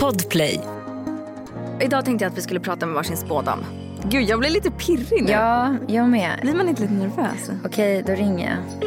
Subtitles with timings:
[0.00, 0.60] Podplay.
[1.80, 3.58] Idag tänkte jag att vi skulle prata med varsin spådam.
[4.02, 5.30] Gud, jag blir lite pirrig nu.
[5.32, 6.38] Ja, jag med.
[6.42, 7.50] Blir man inte lite nervös?
[7.64, 8.86] Okej, då ringer jag.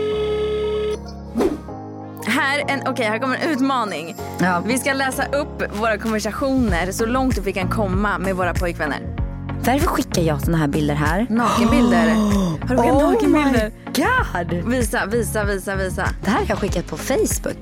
[2.31, 4.15] Här, en, okej, här kommer en utmaning.
[4.39, 4.63] Ja.
[4.65, 8.99] Vi ska läsa upp våra konversationer så långt vi kan komma med våra pojkvänner.
[9.65, 11.27] Varför skickar jag såna här bilder här?
[11.29, 12.07] Nakenbilder.
[12.07, 13.71] Har du skickat Oh nakenbilder?
[13.85, 14.71] my god!
[14.71, 16.07] Visa, visa, visa, visa.
[16.23, 17.57] Det här har jag skickat på Facebook.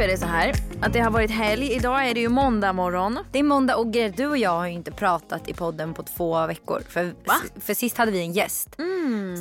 [0.00, 1.72] Är det så här att det har varit helg.
[1.72, 3.18] Idag är det ju måndag morgon.
[3.32, 6.02] Det är måndag och Gerd, du och jag har ju inte pratat i podden på
[6.02, 6.80] två veckor.
[6.88, 7.14] För,
[7.60, 8.76] för sist hade vi en gäst.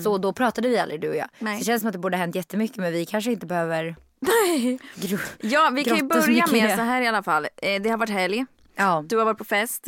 [0.04, 1.28] Så då pratade vi aldrig du och jag.
[1.40, 1.54] Nej.
[1.56, 3.96] Så det känns som att det borde ha hänt jättemycket men vi kanske inte behöver...
[4.20, 4.80] Nej.
[5.42, 7.48] Ja, vi kan ju börja med så här i alla fall.
[7.58, 8.46] Eh, Det har varit helg.
[8.76, 9.04] Ja.
[9.08, 9.88] Du har varit på fest.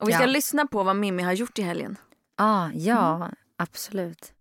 [0.00, 0.26] Och vi ska Ja.
[0.26, 1.96] lyssna på vad Mimmi har gjort i helgen.
[2.36, 3.28] Ah, ja, Mm.
[3.58, 4.32] absolut.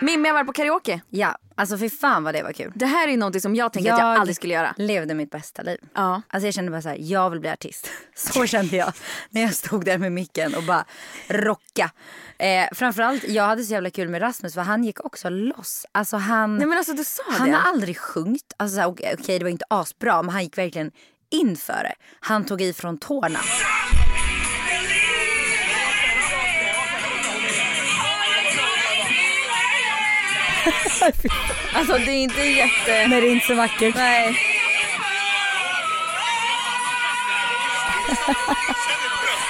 [0.00, 1.00] Mimmi har varit på karaoke.
[1.10, 2.72] Ja, alltså för fan vad det var kul.
[2.74, 4.74] Det här är någonting som jag tänker att jag aldrig skulle göra.
[4.76, 5.78] levde mitt bästa liv.
[5.94, 6.22] Ja.
[6.28, 7.90] Alltså jag kände bara så här, jag vill bli artist.
[8.14, 8.92] Så kände jag
[9.30, 10.84] när jag stod där med micken och bara
[11.28, 11.90] rocka.
[12.38, 15.86] Eh, framförallt, jag hade så jävla kul med Rasmus för han gick också loss.
[15.92, 17.56] Alltså han, Nej men alltså du sa han det.
[17.56, 18.52] har aldrig sjungit.
[18.56, 20.90] Alltså så här, okej okej, det var inte asbra men han gick verkligen
[21.30, 21.94] in för det.
[22.20, 23.38] Han tog i från tårna.
[31.72, 33.08] Alltså det är inte jätte...
[33.08, 33.94] Men det är inte så vackert.
[33.94, 34.36] Nej.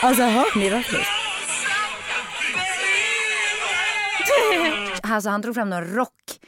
[0.02, 1.06] Alltså hör ni Rasmus?
[5.02, 6.40] Alltså han drog fram någon rock,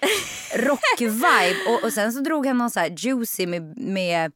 [0.54, 4.32] rock-vibe och, och sen så drog han någon så här juicy med, med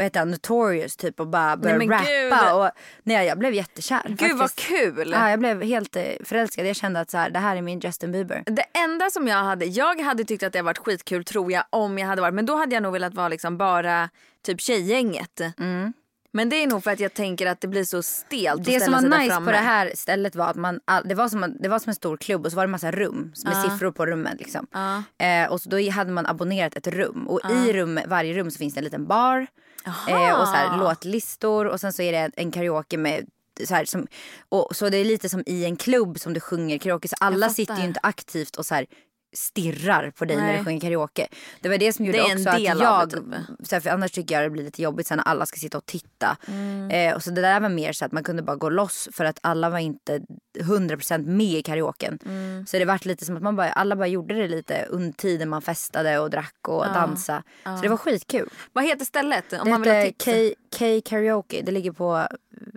[0.00, 1.90] vad heter han, Notorious typ och bara började gud.
[2.32, 2.70] rappa och
[3.02, 4.02] nej jag blev jättekär.
[4.08, 4.68] Gud vad faktiskt.
[4.68, 5.10] kul.
[5.16, 6.66] Ja, jag blev helt eh, förälskad.
[6.66, 8.42] Jag kände att så här, det här är min Justin Bieber.
[8.46, 11.98] Det enda som jag hade, jag hade tyckt att det varit skitkul tror jag om
[11.98, 14.08] jag hade varit, men då hade jag nog velat vara liksom bara
[14.46, 15.40] typ tjejgänget.
[15.58, 15.92] Mm.
[16.32, 18.92] Men det är nog för att jag tänker att det blir så stelt Det som
[18.92, 21.90] var nice på det här stället var att man, det, var som, det var som
[21.90, 23.62] en stor klubb och så var det massa rum med Ja.
[23.62, 24.36] siffror på rummen.
[24.38, 24.66] Liksom.
[24.72, 25.02] Ja.
[25.26, 28.58] Eh, och så då hade man abonnerat ett rum och i rum, varje rum så
[28.58, 29.46] finns det en liten bar
[29.86, 33.26] eh, och så här, låtlistor och sen så är det en karaoke med
[33.64, 34.06] så, här, som,
[34.48, 37.48] och, så det är lite som i en klubb som du sjunger karaoke så alla
[37.48, 38.86] sitter ju inte aktivt och så här
[39.32, 40.58] stirrar på dig när Nej.
[40.58, 41.28] du sjunger karaoke.
[41.60, 43.82] Det var det som gjorde Det också att jag, typ.
[43.82, 46.36] för annars tycker jag det blir lite jobbigt sen när alla ska sitta och titta.
[46.48, 46.90] Mm.
[46.90, 49.24] Eh, och så det där var mer så att man kunde bara gå loss för
[49.24, 50.20] att alla var inte
[50.58, 52.18] 100% med i karaoken.
[52.24, 52.66] Mm.
[52.66, 55.48] Så det vart lite som att man bara, alla bara gjorde det lite under tiden
[55.48, 57.42] man festade och drack och dansade.
[57.64, 58.48] Så det var skitkul.
[58.72, 59.52] Vad heter stället?
[59.52, 60.48] Om Det man vill heter.
[60.48, 61.62] K, K Karaoke.
[61.62, 62.26] Det ligger på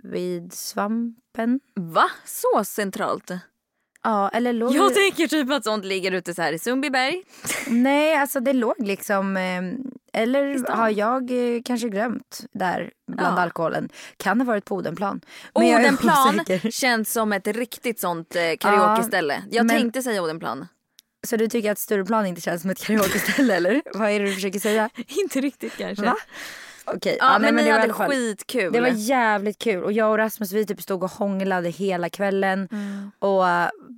[0.02, 1.60] vid Svampen.
[1.74, 2.10] Va?
[2.24, 3.30] Så centralt?
[4.04, 7.22] Ja, eller låg Jag tänker typ att sånt ligger ute så här i Sundbyberg.
[7.66, 9.36] Nej, alltså det låg liksom...
[9.36, 9.62] Eh,
[10.22, 13.42] eller har jag eh, kanske glömt där bland Ja.
[13.42, 13.88] alkoholen.
[14.16, 15.20] Kan ha varit på Odenplan.
[15.54, 19.42] Men Odenplan känns som ett riktigt sånt eh, karaoke-ställe.
[19.50, 20.66] Jag men- tänkte säga Odenplan.
[21.26, 23.82] Så du tycker att Stureplan inte känns som ett karaokeställe eller?
[23.94, 24.90] Vad är det du försöker säga?
[25.08, 26.04] Inte riktigt kanske.
[26.04, 26.16] Va?
[26.84, 28.72] Okej, Ja, nej, men, ni det hade fall- skitkul.
[28.72, 32.68] Det var jävligt kul och jag och Rasmus vi typ stod och hånglade hela kvällen
[32.72, 33.10] Mm.
[33.18, 33.44] och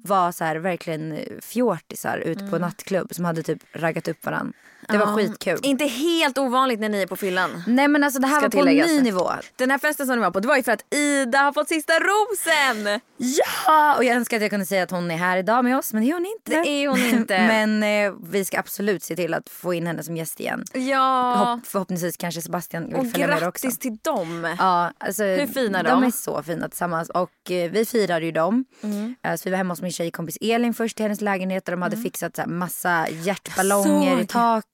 [0.05, 2.51] var så här verkligen fjortisar ute Mm.
[2.51, 4.53] på nattklubb som hade typ raggat upp varandra.
[4.89, 5.59] Det var skitkul.
[5.63, 7.63] Inte helt ovanligt när ni är på fyllan.
[7.67, 9.31] Nej men alltså det här Ska var på en ny nivå.
[9.57, 11.69] Den här festen som ni var på, det var ju för att Ida har fått
[11.69, 13.01] sista rosen!
[13.17, 13.95] Ja!
[13.97, 16.03] Och jag önskar att jag kunde säga att hon är här idag med oss men
[16.03, 16.63] det är hon inte.
[16.63, 17.39] Det är hon inte.
[17.71, 20.65] men eh, vi ska absolut se till att få in henne som gäst igen.
[20.73, 23.67] Ja, Hopp, förhoppningsvis kanske Sebastian vill och följa med också.
[23.67, 24.55] grattis till dem.
[24.59, 25.89] Ja, alltså, Hur fina de?
[25.91, 26.05] de?
[26.05, 27.11] är så fina tillsammans.
[27.11, 28.65] Och eh, vi firade ju dem.
[28.83, 29.15] Mm.
[29.25, 31.69] Eh, så vi var hemma hos min tjejkompis Elin först i hennes lägenhet.
[31.69, 32.05] Och de hade Mm.
[32.05, 34.27] fixat så här, massa hjärtballonger i såg.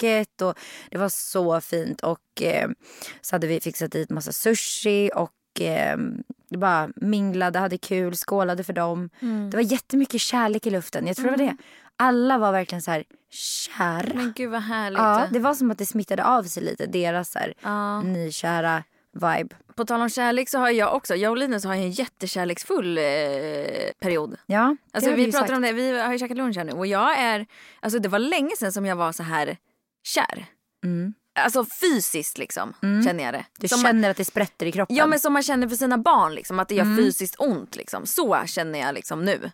[0.02, 0.42] Taket.
[0.42, 0.58] Och
[0.90, 2.00] det var så fint.
[2.00, 2.68] Och eh,
[3.20, 5.10] så hade vi fixat dit massa sushi.
[5.14, 5.98] Och eh,
[6.56, 9.10] bara minglade, hade kul, skålade för dem.
[9.22, 9.50] Mm.
[9.50, 11.06] Det var jättemycket kärlek i luften.
[11.06, 11.56] Jag tror det var det.
[11.96, 14.14] Alla var verkligen så här kära.
[14.14, 14.98] Men gud vad härligt.
[14.98, 16.86] Ja, det var som att det smittade av sig lite.
[16.86, 18.02] Deras så här, Ja.
[18.02, 18.82] nykära
[19.12, 19.54] vibe.
[19.76, 23.04] På tal om kärlek så har jag också, jag och Linus har en jättekärleksfull eh,
[24.00, 24.36] period.
[24.46, 25.56] Ja, det Alltså har vi pratar sagt.
[25.56, 27.46] om det, vi har ju käkat lunch här nu och jag är,
[27.80, 29.56] alltså det var länge sedan som jag var så här
[30.02, 30.46] kär.
[30.84, 31.14] Mm.
[31.40, 32.72] Alltså fysiskt liksom,
[33.04, 33.44] känner jag det.
[33.58, 34.96] Du Som man- känner att det sprätter i kroppen.
[34.96, 36.96] Ja men som man känner för sina barn liksom, att det gör Mm.
[36.96, 38.06] fysiskt ont liksom.
[38.06, 39.50] Så känner jag liksom nu.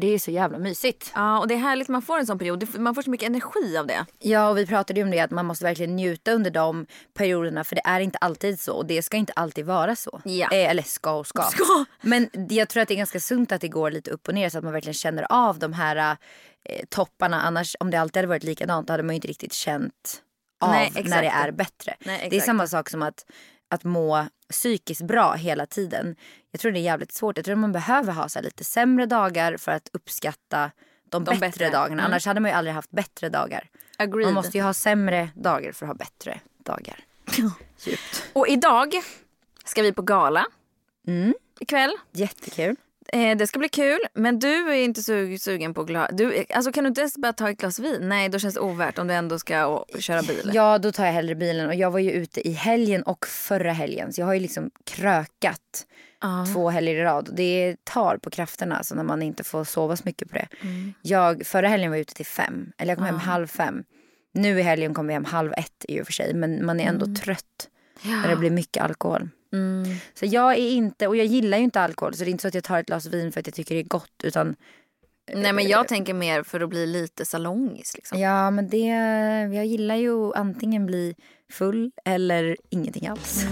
[0.00, 1.12] Det är så jävla mysigt.
[1.14, 2.78] Ja, och det är härligt man får en sån period.
[2.78, 4.06] Man får så mycket energi av det.
[4.18, 7.64] Ja, och vi pratade ju om det att man måste verkligen njuta under de perioderna
[7.64, 10.20] för det är inte alltid så och det ska inte alltid vara så.
[10.24, 10.48] Ja.
[10.52, 11.42] Eh, eller ska och ska.
[11.42, 11.84] Ska.
[12.00, 14.48] Men jag tror att det är ganska sunt att det går lite upp och ner
[14.48, 16.16] så att man verkligen känner av de här
[16.64, 17.42] eh, topparna.
[17.42, 20.22] Annars om det alltid hade varit likadant då hade man ju inte riktigt känt
[20.60, 21.96] av Nej, när det är bättre.
[22.00, 23.26] Nej, det är samma sak som att,
[23.68, 26.16] att må psykiskt bra hela tiden.
[26.50, 27.36] Jag tror det är jävligt svårt.
[27.36, 30.70] Jag tror man behöver ha så lite sämre dagar för att uppskatta
[31.10, 31.70] de, De bättre, bättre.
[31.70, 32.02] dagarna.
[32.02, 32.04] Mm.
[32.04, 33.68] Annars hade man ju aldrig haft bättre dagar.
[33.98, 34.26] Agreed.
[34.26, 37.00] Man måste ju ha sämre dagar för att ha bättre dagar.
[37.84, 38.24] Djupt.
[38.32, 38.94] Och idag
[39.64, 40.46] ska vi på gala
[41.08, 41.34] Mm.
[41.60, 41.92] ikväll.
[42.12, 42.76] Jättekul.
[43.12, 46.10] Eh, det ska bli kul, men du är inte sug- sugen på glas.
[46.12, 48.08] Du, alltså, kan du inte ens bara ta ett glas vin?
[48.08, 50.50] Nej, då känns det ovärt om du ändå ska köra bil.
[50.54, 51.66] Ja, då tar jag hellre bilen.
[51.66, 54.12] Och jag var ju ute i helgen och förra helgen.
[54.12, 55.86] Så jag har ju liksom krökat
[56.20, 56.46] Ja.
[56.54, 57.30] två helger i rad.
[57.36, 60.48] Det tar på krafterna alltså, när man inte får sova så mycket på det.
[60.60, 60.94] Mm.
[61.02, 62.72] Jag, förra helgen var jag ute till fem.
[62.78, 63.84] Eller jag kom hem halv fem.
[64.34, 66.34] Nu i helgen kom vi hem halv ett i och för sig.
[66.34, 67.68] Men man är ändå trött
[68.02, 69.28] när det blir mycket alkohol.
[69.52, 69.96] Mm.
[70.14, 72.14] Så jag är inte, och jag gillar ju inte alkohol.
[72.14, 73.74] Så det är inte så att jag tar ett glas vin för att jag tycker
[73.74, 74.20] det är gott.
[74.24, 74.56] Utan
[75.34, 77.94] Nej, men jag tänker mer för att bli lite salongis.
[77.94, 78.18] Liksom.
[78.18, 78.86] Ja, men det,
[79.56, 81.14] jag gillar ju antingen bli
[81.52, 83.46] full eller ingenting alls.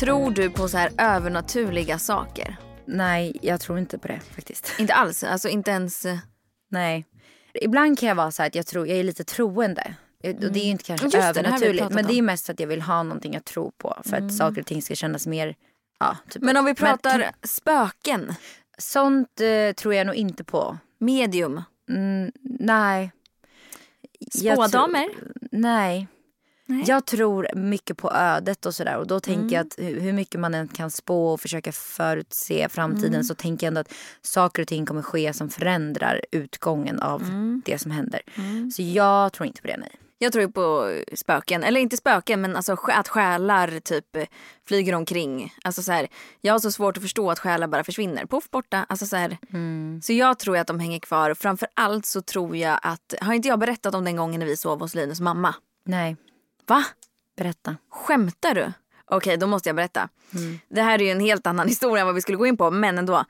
[0.00, 2.56] Tror du på så här övernaturliga saker?
[2.84, 4.72] Nej, jag tror inte på det faktiskt.
[4.78, 6.04] Inte alls, alltså inte ens...
[6.04, 6.18] eh,
[6.70, 7.06] Nej.
[7.54, 9.94] Ibland kan jag vara så här att jag, tror, jag är lite troende.
[10.24, 11.78] Och det är ju inte kanske Just det, det övernaturligt.
[11.78, 13.96] pratat Men det är mest att jag vill ha någonting att tro på.
[14.04, 15.54] För att saker och ting ska kännas mer...
[16.00, 16.42] Ja, typ.
[16.42, 18.34] Men om vi pratar Men, spöken,
[18.78, 20.78] sånt eh, tror jag nog inte på.
[20.98, 23.12] medium, Mm, nej.
[24.30, 25.08] Spådamer.
[25.52, 26.08] Nej.
[26.66, 26.84] Nej.
[26.86, 28.96] Jag tror mycket på ödet och sådär.
[28.96, 29.52] Och då tänker Mm.
[29.52, 33.24] jag att hur hur mycket man än kan spå och försöka förutse framtiden Mm.
[33.24, 33.92] så tänker jag ändå att
[34.22, 37.62] saker och ting kommer ske som förändrar utgången av Mm.
[37.64, 38.20] det som händer.
[38.72, 39.90] Så jag tror inte på det, nej.
[40.22, 44.06] Jag tror ju på spöken, eller inte spöken men alltså att själar typ
[44.68, 45.54] flyger omkring.
[45.64, 46.08] Alltså så här,
[46.40, 48.86] jag har så svårt att förstå att själar bara försvinner, poff borta.
[48.88, 49.38] Alltså så, här,
[50.02, 53.48] så jag tror att de hänger kvar framför allt så tror jag att, har inte
[53.48, 55.54] jag berättat om den gången när vi sov hos Linus mamma?
[55.86, 56.16] Nej,
[56.68, 56.84] Va?
[57.36, 57.76] berätta.
[57.90, 58.72] Skämtar du?
[59.04, 60.08] Okej, då måste jag berätta.
[60.68, 62.70] Det här är ju en helt annan historia än vad vi skulle gå in på,
[62.70, 63.24] men ändå.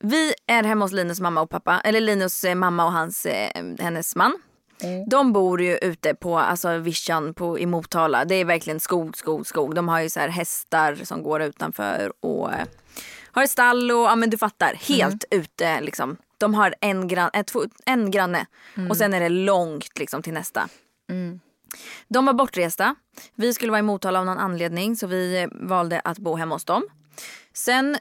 [0.00, 3.64] Vi är hemma hos Linus mamma och pappa, eller Linus eh, mamma och hans, eh,
[3.78, 4.38] hennes man.
[5.10, 8.24] De bor ju ute på alltså vischan på, i Motala.
[8.24, 9.74] Det är verkligen skog, skog, skog.
[9.74, 12.66] De har ju så här hästar som går utanför och eh,
[13.32, 14.74] har ett stall och ja men du fattar.
[14.74, 16.16] Helt ute liksom.
[16.38, 18.46] De har en, gran, ett, två- en granne
[18.90, 20.68] och sen är det långt liksom till nästa.
[22.08, 22.94] De var bortresta.
[23.34, 26.54] Vi skulle vara i Motala av någon anledning så vi eh, valde att bo hemma
[26.54, 26.82] hos dem.
[27.54, 27.98] Sen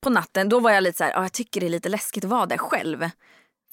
[0.00, 2.24] på natten då var jag lite så här, "Ja, jag tycker det är lite läskigt
[2.24, 3.10] att vara där själv.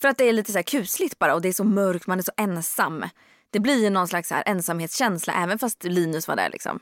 [0.02, 2.20] För att det är lite så här kusligt bara och det är så mörkt, man
[2.20, 3.06] är så ensam.
[3.50, 6.80] Det blir ju någon slags så här ensamhetskänsla även fast Linus var där liksom.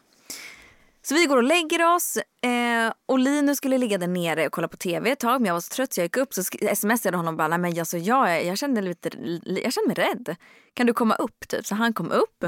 [1.01, 4.68] Så vi går och lägger oss eh, och Linus skulle ligga där nere och kolla
[4.68, 6.44] på tv ett tag men jag var så trött så jag gick upp så
[6.75, 9.10] smsade honom bara men alltså, jag, jag, kände lite,
[9.45, 10.36] jag kände mig rädd.
[10.74, 11.66] Kan du komma upp typ?
[11.66, 12.45] Så han kom upp.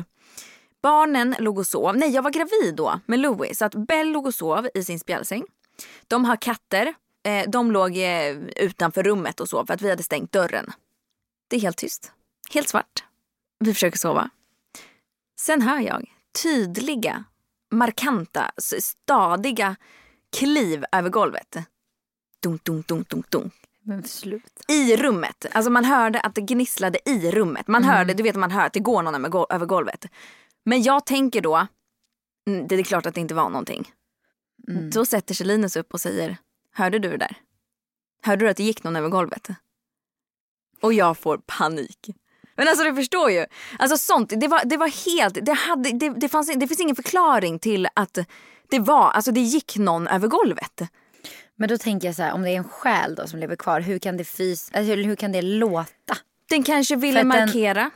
[0.81, 1.97] Barnen låg och sov.
[1.97, 4.99] Nej jag var gravid då med Louis så att Bell låg och sov i sin
[4.99, 5.43] spjälsäng.
[6.07, 6.93] De har katter.
[7.23, 10.71] Eh, de låg eh, utanför rummet och sov för att vi hade stängt dörren.
[11.47, 12.11] Det är helt tyst.
[12.53, 13.03] Helt svart.
[13.59, 14.29] Vi försöker sova.
[15.39, 16.11] Sen hör jag
[16.43, 17.23] tydliga,
[17.71, 19.75] markanta, stadiga
[20.37, 21.57] kliv över golvet.
[22.43, 23.53] Dunk, dunk, dunk, dunk, dunk.
[23.83, 24.73] Men sluta.
[24.73, 25.45] I rummet.
[25.51, 27.67] Alltså man hörde att det gnisslade i rummet.
[27.67, 30.05] Man hörde, du vet man hör att det går någon över gol- över golvet.
[30.65, 31.67] Men jag tänker då,
[32.47, 33.91] mm, det är klart att det inte var någonting.
[34.91, 36.37] Då sätter sig Linus upp och säger,
[36.73, 37.35] hörde du det där?
[38.23, 39.47] Hörde du att det gick någon över golvet?
[40.81, 42.09] Och jag får panik.
[42.55, 43.45] Men alltså du förstår ju.
[43.79, 44.87] Alltså sånt, det var, det var
[45.17, 48.17] helt, det, hade, det, det, fanns, det finns ingen förklaring till att
[48.69, 50.81] det var, alltså det gick någon över golvet.
[51.55, 53.81] Men då tänker jag så här, om det är en själ då som lever kvar,
[53.81, 56.17] hur kan det, fys- alltså, hur kan det låta?
[56.49, 57.91] Den kanske ville att den- markera.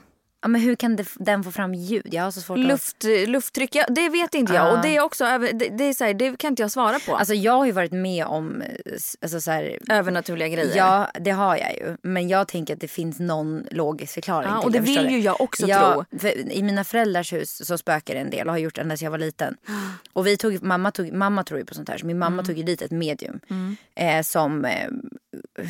[0.45, 2.07] Ja, men hur kan det, den få fram ljud?
[2.11, 2.65] Jag har så svårt att...
[2.65, 4.67] Luft, lufttryck, ja, det vet inte jag.
[4.67, 4.71] Ah.
[4.71, 7.15] Och det är också det, det, är så här, det kan inte jag svara på.
[7.15, 8.67] Alltså jag har ju varit med om eh,
[9.21, 10.77] alltså, så här, Övernaturliga grejer.
[10.77, 11.97] Ja, det har jag ju.
[12.01, 15.41] Men jag tänker att det finns någon logisk förklaring Ja, och det vill ju jag
[15.41, 16.29] också ja, tro.
[16.51, 19.11] I mina föräldrars hus så spökar det en del och har gjort ända sedan jag
[19.11, 19.55] var liten.
[20.13, 22.45] Och vi tog, mamma, tog, mamma tror ju på sånt här så min mamma Mm.
[22.45, 23.39] tog ju dit ett medium.
[23.95, 24.89] Eh, som eh,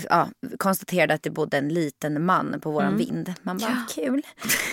[0.10, 3.34] ja, konstaterade att det bodde en liten man på våran vind.
[3.42, 4.22] Man bara, kul.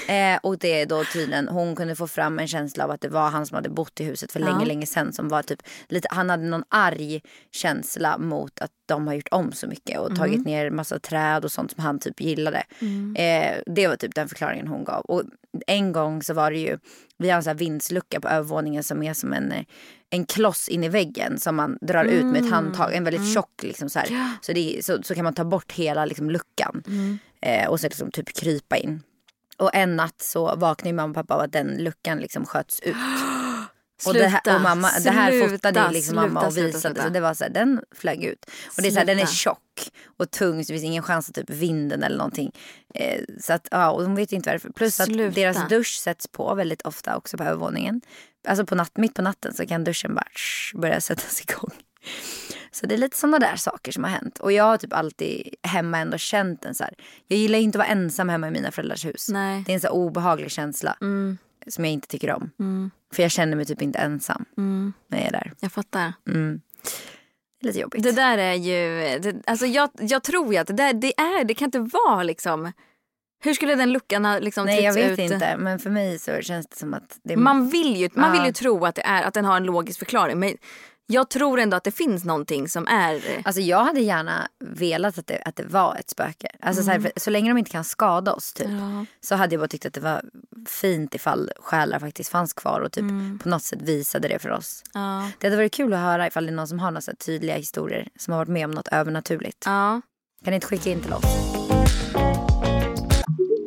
[0.09, 3.09] Eh, och det är då tydligen, hon kunde få fram en känsla av att det
[3.09, 5.13] var han som hade bott i huset för länge, länge sedan.
[5.13, 7.21] Som var typ lite, han hade någon arg
[7.51, 11.53] känsla mot att de har gjort om så mycket och tagit ner massa träd och
[11.53, 12.63] sånt som han typ gillade.
[13.17, 15.01] Eh, det var typ den förklaringen hon gav.
[15.01, 15.23] Och
[15.67, 16.79] en gång så var det ju,
[17.19, 19.65] vi har en sån vindslucka på övervåningen som är som en, eh,
[20.11, 22.95] en kloss in i väggen som man drar ut med ett handtag.
[22.95, 24.37] En väldigt tjock liksom så här.
[24.43, 26.83] Så, det, så, så kan man ta bort hela liksom luckan.
[27.41, 29.03] Eh, och så liksom typ krypa in.
[29.57, 32.97] Och en natt så vaknade mamma och pappa av att den luckan liksom sköts ut.
[34.07, 36.53] Och, det här, Sluta, och mamma, det här sluta, fotade ju liksom mamma sluta, och
[36.53, 36.95] sluta, visade.
[36.95, 37.03] sluta.
[37.03, 38.45] Så det var så här, den flög ut.
[38.77, 39.33] Och det är så här, den är Sluta.
[39.33, 42.53] tjock och tung så det finns ingen chans att typ vinden eller någonting.
[42.95, 44.71] Eh, så att ja, och de vet inte varför.
[44.71, 45.35] Plus att Sluta.
[45.35, 48.01] deras dusch sätts på väldigt ofta också på övervåningen.
[48.49, 51.71] Alltså på natt, mitt på natten så kan duschen bara tsch, börja sättas igång.
[52.75, 54.39] Så det är lite sådana där saker som har hänt.
[54.39, 56.95] Och jag har typ alltid hemma ändå känt en så här.
[57.29, 59.29] Jag gillar inte att vara ensam hemma i mina föräldrars hus.
[59.29, 59.63] Nej.
[59.67, 60.97] Det är en så obehaglig känsla.
[61.67, 62.51] Som jag inte tycker om.
[63.15, 64.45] För jag känner mig typ inte ensam
[65.09, 65.53] när jag är där.
[65.61, 66.13] Jag fattar.
[66.25, 68.03] Det är lite jobbigt.
[68.03, 71.45] Det där är ju, det, alltså jag, jag tror ju att det där, det är,
[71.45, 72.73] det kan inte vara liksom.
[73.45, 75.19] Hur skulle den luckan ha liksom Nej jag vet ut?
[75.19, 75.57] inte.
[75.57, 77.37] Men för mig så känns det som att det är...
[77.37, 79.99] Man vill ju, man vill ju tro att, det är, att den har en logisk
[79.99, 80.39] förklaring.
[80.39, 80.57] Men
[81.07, 83.23] jag tror ändå att det finns någonting som är...
[83.45, 86.49] Alltså jag hade gärna velat att det, att det var ett spöke.
[86.61, 88.69] Alltså så, här, för, så länge de inte kan skada oss typ.
[88.69, 89.07] Ja.
[89.21, 90.23] Så hade jag bara tyckt att det var
[90.69, 93.05] fint ifall själar faktiskt fanns kvar och typ
[93.43, 94.83] på något sätt visade det för oss.
[94.95, 95.31] Ja.
[95.39, 98.09] Det hade varit kul att höra ifall det är någon som har några tydliga historier
[98.19, 99.63] som har varit med om något övernaturligt.
[99.67, 100.01] Ja.
[100.45, 101.25] Kan ni inte skicka in till oss?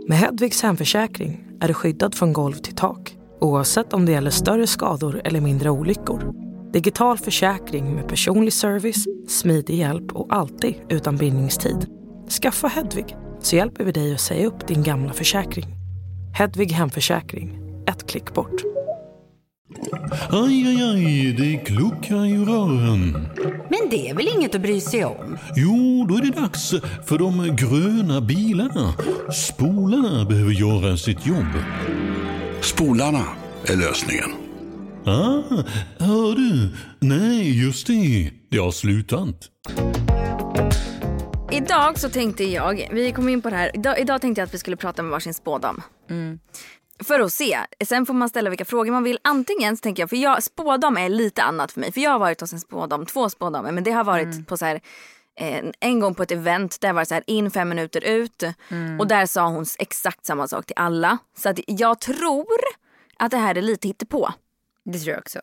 [0.08, 4.68] Med Hedvigs hemförsäkring är du skyddad från golv till tak oavsett om det gäller större
[4.68, 6.34] skador eller mindre olyckor.
[6.74, 11.88] Digital försäkring med personlig service, smidig hjälp och alltid utan bindningstid.
[12.42, 15.85] Skaffa Hedvig så hjälper vi dig att säga upp din gamla försäkring.
[16.38, 18.62] Hedvig hemförsäkring, ett klick bort.
[20.30, 23.12] Aj, aj, aj, det kluckar i rören.
[23.70, 25.38] Men det är väl inget att bry sig om?
[25.56, 26.74] Jo, då är det dags
[27.06, 28.94] för de gröna bilarna.
[29.34, 31.54] Spolarna behöver göra sitt jobb.
[32.62, 33.25] Spolarna
[33.65, 34.30] är lösningen.
[35.06, 35.63] Ah,
[36.00, 36.70] hör du?
[37.00, 38.32] Nej, just det.
[38.51, 39.50] Det har slutat.
[41.52, 44.54] Idag så tänkte jag, vi kom in på det här, idag, idag tänkte jag att
[44.54, 45.82] vi skulle prata med varsin spådam.
[47.04, 47.60] För att se.
[47.86, 49.20] Sen får man ställa vilka frågor man vill.
[49.24, 51.92] Antingen så tänker jag, för jag, spådam är lite annat för mig.
[51.92, 53.72] För jag har varit hos en spådam, två spådamer.
[53.72, 54.82] Men det har varit på så här,
[55.40, 58.44] eh, en gång på ett event där var det så här in fem minuter ut.
[59.00, 61.18] Och där sa hon exakt samma sak till alla.
[61.38, 62.48] Så att jag tror
[63.20, 64.30] att det här är lite hittepå.
[64.86, 65.40] Det tror jag också.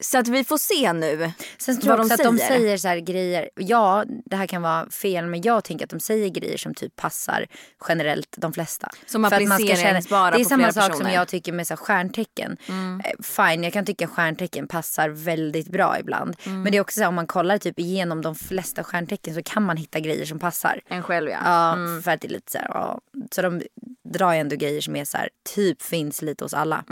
[0.00, 2.76] Så att vi får se nu Sen tror jag också de att de säger.
[2.76, 3.50] så här grejer.
[3.56, 6.96] Ja, det här kan vara fel men jag tänker att de säger grejer som typ
[6.96, 7.46] passar
[7.88, 8.90] generellt de flesta.
[9.06, 11.00] Som För att man ska känna- appliceringsbara Det är på samma sak som personer.
[11.04, 11.14] Mm.
[11.14, 12.56] jag tycker med så stjärntecken.
[12.68, 16.36] Eh, Fine, jag kan tycka stjärntecken passar väldigt bra ibland.
[16.46, 16.62] Mm.
[16.62, 19.42] Men det är också så här, om man kollar typ igenom de flesta stjärntecken så
[19.42, 20.80] kan man hitta grejer som passar.
[20.88, 21.38] En själv ja.
[21.44, 22.02] Ja, Mm.
[22.02, 23.00] för att det är lite så här, ja.
[23.32, 23.62] Så de
[24.08, 26.84] drar ju ändå grejer som är så här, typ finns lite hos alla.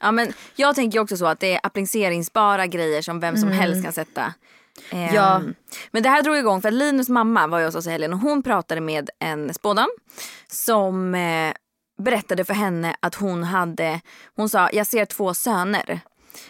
[0.00, 0.06] Mm.
[0.06, 3.84] Ja, men jag tänker också så att det är appliceringsbara grejer som vem som helst
[3.84, 4.34] kan sätta.
[4.90, 5.14] Mm.
[5.14, 5.42] Ja.
[5.90, 8.12] Men det här drog igång för att Linus mamma var ju hos oss i helgen
[8.12, 9.88] och hon pratade med en spådam
[10.48, 11.52] som eh,
[11.98, 14.00] berättade för henne att hon hade,
[14.36, 16.00] hon sa jag ser två söner.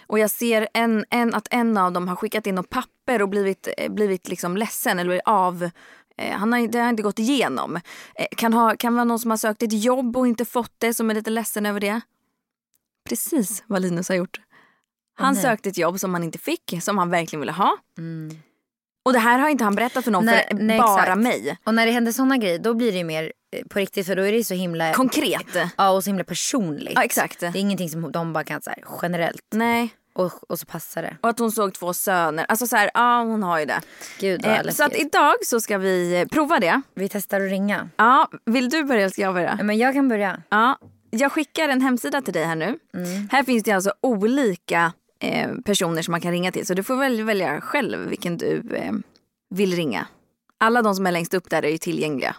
[0.07, 3.29] Och jag ser en, en, att en av dem har skickat in något papper och
[3.29, 5.71] blivit, eh, blivit liksom ledsen eller av
[6.19, 7.76] eh, han har, det har inte gått igenom.
[8.15, 10.95] Eh, Kan, ha, kan vara någon som har sökt ett jobb och inte fått det
[10.95, 12.00] som är lite ledsen över det.
[13.08, 14.40] Precis vad Linus har gjort.
[15.18, 15.42] Han nej.
[15.42, 17.76] sökte ett jobb som han inte fick, som han verkligen ville ha.
[19.04, 21.18] Och det här har inte han berättat för någon, Nej, för nej, bara exakt.
[21.20, 21.58] mig.
[21.64, 24.22] Och när det händer sådana grejer då blir det mer eh, på riktigt för då
[24.22, 25.46] är det så himla Konkret.
[25.76, 26.92] Ja och så himla personligt.
[26.94, 27.40] Ja, exakt.
[27.40, 29.42] Det är ingenting som de bara kan säga generellt.
[29.54, 29.88] Nej.
[30.14, 31.16] Och, och så passar det.
[31.20, 32.44] Och att hon såg två söner.
[32.48, 33.80] Alltså så här, ja hon har ju det.
[34.20, 34.76] Gud vad Eh, läskigt.
[34.76, 36.80] så att idag så ska vi eh, prova det.
[36.94, 37.88] Vi testar att ringa.
[37.96, 39.54] Ja, vill du börja eller ska jag börja?
[39.58, 40.42] Ja, Men jag kan börja.
[40.48, 40.78] Ja,
[41.10, 42.78] jag skickar en hemsida till dig här nu.
[42.94, 43.28] Mm.
[43.30, 46.66] Här finns det alltså olika eh, personer som man kan ringa till.
[46.66, 48.92] Så du får väl välja själv vilken du eh,
[49.50, 50.06] vill ringa.
[50.58, 52.36] Alla de som är längst upp där är ju tillgängliga.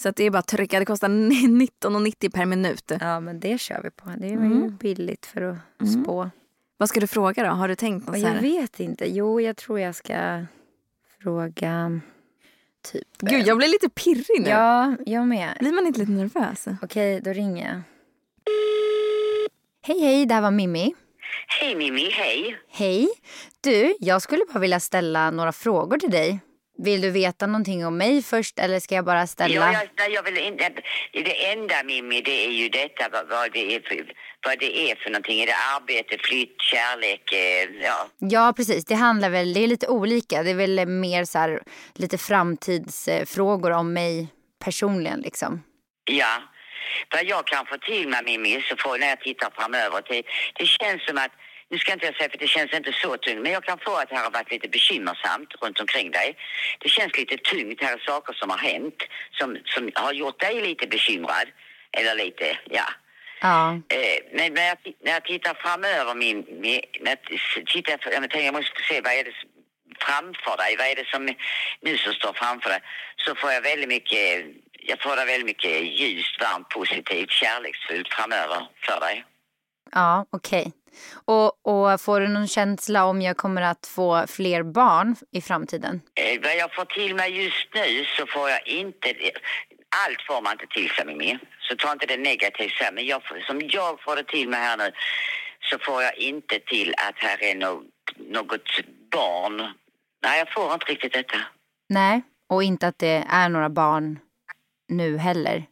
[0.00, 0.78] Så det är bara att trycka.
[0.78, 2.92] Det kostar 19,90 per minut.
[3.00, 4.10] Ja men det kör vi på.
[4.18, 4.62] Det är Mm.
[4.62, 6.30] ju billigt för att spå.
[6.78, 7.50] Vad ska du fråga då?
[7.50, 9.10] Har du tänkt något jag vet inte.
[9.10, 10.44] Jo jag tror jag ska
[11.22, 12.00] fråga
[12.92, 13.08] typ.
[13.18, 14.50] Gud, jag blir lite pirrig nu.
[14.50, 15.56] Ja jag med.
[15.60, 16.64] Blir man inte lite nervös?
[16.82, 17.80] Okej då ringer jag.
[19.82, 20.94] Hej hej det här var Mimmi.
[21.60, 22.58] Hej Mimmi, hej.
[22.70, 23.08] Hej.
[23.60, 26.40] Du jag skulle bara vilja ställa några frågor till dig.
[26.78, 29.54] Vill du veta någonting om mig först eller ska jag bara ställa?
[29.54, 30.70] Ja, jag, jag vill inte,
[31.12, 34.14] det enda Mimmi, det är ju detta vad, vad, det är för,
[34.46, 35.40] vad det är för någonting.
[35.40, 37.32] Är det arbete, flytt, kärlek?
[37.32, 38.06] Eh, ja.
[38.18, 38.84] Ja, precis.
[38.84, 40.42] Det handlar väl, det är lite olika.
[40.42, 41.62] Det är väl mer så här,
[41.94, 44.28] lite framtidsfrågor om mig
[44.64, 45.62] personligen liksom.
[46.04, 46.42] ja.
[47.12, 50.22] Vad jag kan få till med Mimmi, så får när jag tittar framöver, det,
[50.58, 51.32] det känns som att
[51.70, 53.96] nu ska inte jag säga för det känns inte så tungt, men jag kan få
[53.96, 56.36] att det här har varit lite bekymmersamt runt omkring dig.
[56.78, 59.02] Det känns lite tungt, här är saker som har hänt
[59.38, 61.48] som, som har gjort dig lite bekymrad.
[61.92, 62.84] Eller lite, ja.
[63.40, 63.72] Ja.
[63.88, 66.46] Eh, men när jag, när jag tittar framöver min...
[66.60, 69.34] min när jag tittar, jag, tänker, jag måste se vad är det
[70.00, 71.24] framför dig, vad är det som
[71.80, 72.80] nu som står framför dig,
[73.16, 78.68] så får jag väldigt mycket, jag får det väldigt mycket ljust, varmt, positivt, kärleksfullt framöver
[78.86, 79.24] för dig.
[79.92, 80.72] Ja, okej.
[81.24, 86.00] Och, och får du någon känsla om jag kommer att få fler barn i framtiden?
[86.14, 89.14] Eh, vad jag får till mig just nu så får jag inte...
[90.06, 91.38] Allt får man inte till sig Mimmi.
[91.60, 92.92] Så ta inte det negativt så här.
[92.92, 94.90] Men jag, som jag får det till mig här nu
[95.70, 97.84] så får jag inte till att här är något,
[98.16, 98.68] något
[99.10, 99.56] barn.
[100.22, 101.38] Nej, jag får inte riktigt detta.
[101.88, 104.18] Nej, och inte att det är några barn
[104.88, 105.64] nu heller.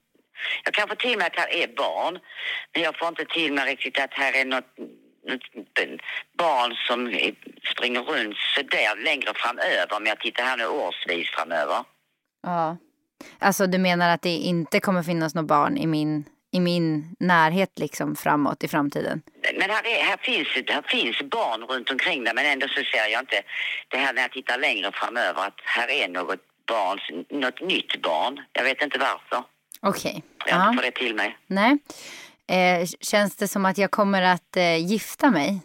[0.64, 2.19] Jag kan få till mig att här är barn,
[2.73, 4.76] men jag får inte till mig riktigt att här är något
[6.38, 7.12] barn som
[7.73, 9.97] springer runt så där längre framöver.
[9.97, 11.85] Om jag tittar här nu årsvis framöver.
[12.43, 12.76] Ja.
[13.38, 17.78] Alltså du menar att det inte kommer finnas några barn i min, i min närhet
[17.78, 19.23] liksom framåt i framtiden?
[19.59, 23.07] Men här, är, här, finns, här finns barn runt omkring dig men ändå så ser
[23.12, 23.43] jag inte
[23.88, 26.99] det här när jag tittar längre framöver att här är något barn,
[27.31, 28.40] något nytt barn.
[28.52, 29.45] Jag vet inte varför.
[29.81, 30.23] Okej.
[30.47, 30.69] Jag Ja.
[30.69, 31.38] inte får det till mig.
[31.47, 31.78] Nej.
[32.53, 35.61] Eh, känns det som att jag kommer att eh, gifta mig?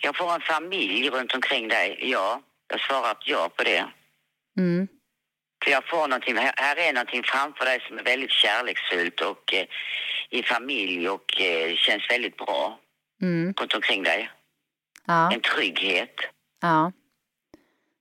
[0.00, 2.42] Jag får en familj runt omkring dig, ja.
[2.68, 3.84] Jag svarar ja på det.
[4.58, 4.88] Mm.
[5.64, 9.66] För jag får någonting, här, är någonting framför dig som är väldigt kärleksfullt och eh,
[10.30, 12.78] i familj och eh, känns väldigt bra
[13.22, 13.54] Mm.
[13.60, 14.30] runt omkring dig.
[15.06, 15.32] Ja.
[15.32, 16.14] En trygghet,
[16.62, 16.92] ja.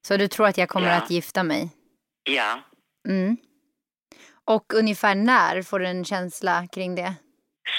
[0.07, 0.93] Så du tror att jag kommer Ja.
[0.95, 1.69] att gifta mig?
[2.24, 2.60] ja.
[3.07, 3.38] Mm.
[4.45, 7.13] Och ungefär när får du en känsla kring det?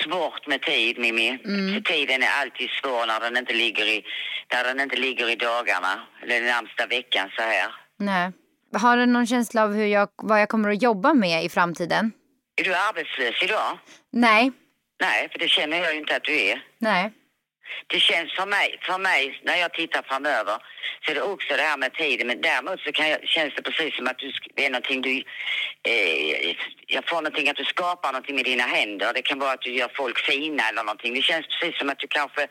[0.02, 1.38] Svårt med tid, Mimmi.
[1.44, 1.82] Mm.
[1.82, 4.04] Tiden är alltid svår när den inte ligger i,
[4.52, 7.74] när den inte ligger i dagarna, eller den närmsta veckan så här.
[7.98, 8.32] Nej.
[8.72, 12.12] Har du någon känsla av hur jag, vad jag kommer att jobba med i framtiden?
[12.56, 13.78] Är du arbetslös idag?
[14.12, 14.52] Nej.
[15.00, 16.64] Nej, för det känner jag ju inte att du är.
[16.78, 17.12] Nej.
[17.86, 20.56] Det känns för mig, för mig när jag tittar framöver
[21.04, 22.26] så är det också det här med tiden.
[22.26, 25.24] Men däremot så kan jag, känns det precis som att du, det är någonting du...
[25.82, 29.12] Eh, jag får någonting att du skapar någonting med dina händer.
[29.14, 31.14] Det kan vara att du gör folk fina eller någonting.
[31.14, 32.48] Det känns precis som att du kanske...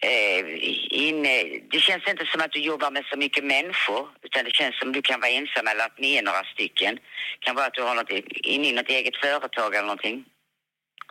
[0.00, 0.44] Eh,
[0.90, 4.78] inne, det känns inte som att du jobbar med så mycket människor utan det känns
[4.78, 6.94] som att du kan vara ensam eller att ni är några stycken.
[6.94, 10.24] Det kan vara att du har något inne i något eget företag eller någonting.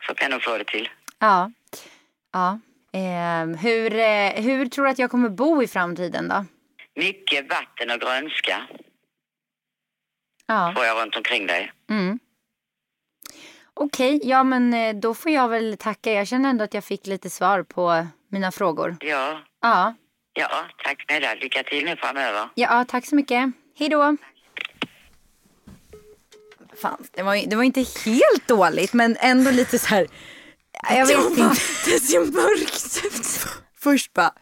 [0.08, 0.90] Så kan du få det till.
[1.20, 1.52] Ja.
[2.34, 2.60] Ja.
[2.98, 6.46] Ehm, hur, eh, hur tror du att jag kommer bo i framtiden då?
[6.96, 8.68] Mycket vatten och grönska
[10.48, 10.74] Ja.
[10.76, 11.72] får jag runt omkring dig.
[11.90, 12.20] Mm.
[13.74, 16.12] Okej, ja men eh, då får jag väl tacka.
[16.14, 18.98] Jag känner ändå att jag fick lite svar på mina frågor.
[19.00, 19.94] Ja, Ja,
[20.34, 21.34] ja, tack snälla.
[21.34, 22.50] Lycka till nu framöver.
[22.56, 23.52] ja tack så mycket.
[23.78, 24.18] Hej då.
[26.82, 30.08] Fan, det var, det var inte helt dåligt men ändå lite så här.
[30.90, 31.42] Jag vet inte.
[31.86, 33.48] Det ser mörkt ut.
[33.80, 34.34] Först bara,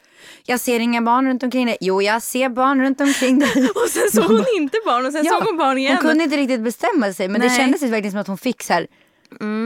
[0.45, 1.77] jag ser inga barn runt omkring dig.
[1.81, 3.69] Jo, jag ser barn runt omkring dig.
[3.75, 5.97] Och sen såg hon inte barn och sen såg hon barn igen.
[5.97, 7.59] Hon kunde inte riktigt bestämma sig men det Nej.
[7.59, 7.71] Mm.
[7.71, 8.87] kändes verkligen som att hon fick så här,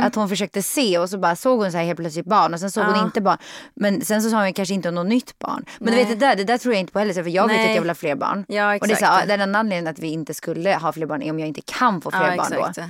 [0.03, 2.59] Att hon försökte se och så bara såg hon så här helt plötsligt barn och
[2.59, 3.37] sen såg hon inte barn.
[3.75, 5.65] Men sen så sa hon kanske inte om något nytt barn.
[5.79, 7.57] Men du vet det där, det där tror jag inte på heller för jag vet
[7.57, 7.69] Nej.
[7.69, 8.45] att jag vill ha fler barn.
[8.47, 9.19] Ja, Och det är så, exakt.
[9.19, 11.61] här, den enda anledningen att vi inte skulle ha fler barn är om jag inte
[11.61, 12.75] kan få fler ja, barn exakt.
[12.75, 12.83] då.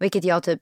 [0.00, 0.60] Vilket jag typ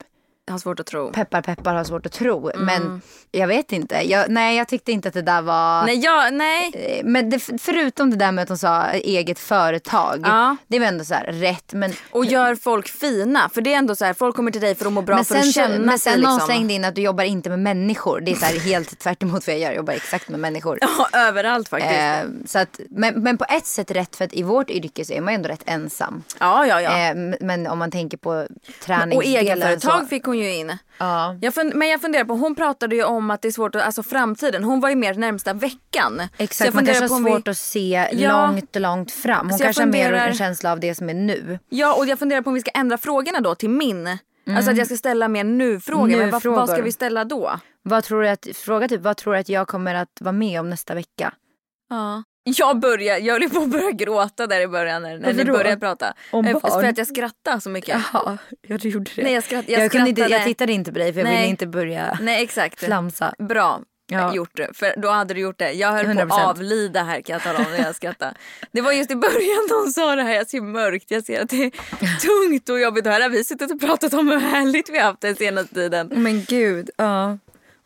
[0.50, 1.12] har svårt att tro.
[1.12, 2.50] peppar peppar har svårt att tro.
[2.56, 3.94] Men jag vet inte.
[3.94, 5.86] Jag, nej jag tyckte inte att det där var...
[5.86, 6.70] Nej, jag, nej.
[6.74, 10.20] Eh, Men det, förutom det där med att hon sa eget företag.
[10.24, 10.56] Ja.
[10.68, 11.72] Det var ändå så här rätt.
[11.72, 13.48] Men, Och gör folk fina.
[13.48, 15.24] För det är ändå så här, folk kommer till dig för att må bra, men
[15.24, 16.46] för sen, att känna men sen någon liksom.
[16.46, 18.20] slängde in att du jobbar inte med människor.
[18.20, 19.68] Det är så här helt tvärt emot vad jag gör.
[19.68, 20.78] Jag jobbar exakt med människor.
[20.80, 21.92] Ja, överallt faktiskt.
[21.92, 25.12] Eh, så att, men, men på ett sätt rätt för att i vårt yrke så
[25.12, 26.22] är man ändå rätt ensam.
[26.38, 26.98] ja, ja, ja.
[26.98, 28.46] Eh, men om man tänker på och
[28.84, 30.06] träningsdelen egenföretag så.
[30.06, 30.78] fick hon ju in.
[30.98, 31.36] Ja.
[31.40, 33.82] Jag fund, men jag funderar på, hon pratade ju om att det är svårt att,
[33.82, 36.22] alltså framtiden, hon var ju mer närmsta veckan.
[36.38, 38.46] Exakt, man funderar kanske har om vi- svårt att se Ja.
[38.46, 39.48] långt, långt fram.
[39.50, 41.58] Hon Så kanske har mer funderar- en känsla av det som är nu.
[41.68, 44.18] Ja och jag funderar på om vi ska ändra frågorna då till min.
[44.56, 46.16] Alltså att jag ska ställa mer nu-frågor.
[46.16, 47.60] Men vad, vad ska vi ställa då?
[47.82, 50.60] Vad tror du att, fråga typ, vad tror du att jag kommer att vara med
[50.60, 51.32] om nästa vecka?
[51.90, 52.22] Ja.
[52.56, 55.80] Jag började, jag höll på att börja gråta där i början när, när ni började
[55.80, 56.14] prata.
[56.30, 56.80] Om Eh, barn?
[56.80, 58.00] För att jag skrattade så mycket.
[58.12, 59.22] Jaha, ja du gjorde det.
[59.22, 60.48] Nej, jag skratt- jag kunde inte, jag skrattade.
[60.50, 61.36] tittade inte på dig för jag Nej.
[61.36, 62.84] ville inte börja Nej exakt.
[62.84, 63.34] flamsa.
[63.38, 63.80] Bra
[64.12, 64.34] Ja.
[64.34, 64.68] gjort det.
[64.74, 65.72] För då hade du gjort det.
[65.72, 66.32] Jag höll på 100%.
[66.32, 68.34] att avlida här kan jag tala om när jag skrattade.
[68.72, 70.34] Det var just i början de sa det här.
[70.34, 71.70] Jag ser mörkt, jag ser att det är
[72.20, 73.06] tungt och jobbigt.
[73.06, 75.74] Och här har vi suttit och pratat om hur härligt vi har haft den senaste
[75.74, 76.10] tiden.
[76.14, 77.38] Men gud, ja.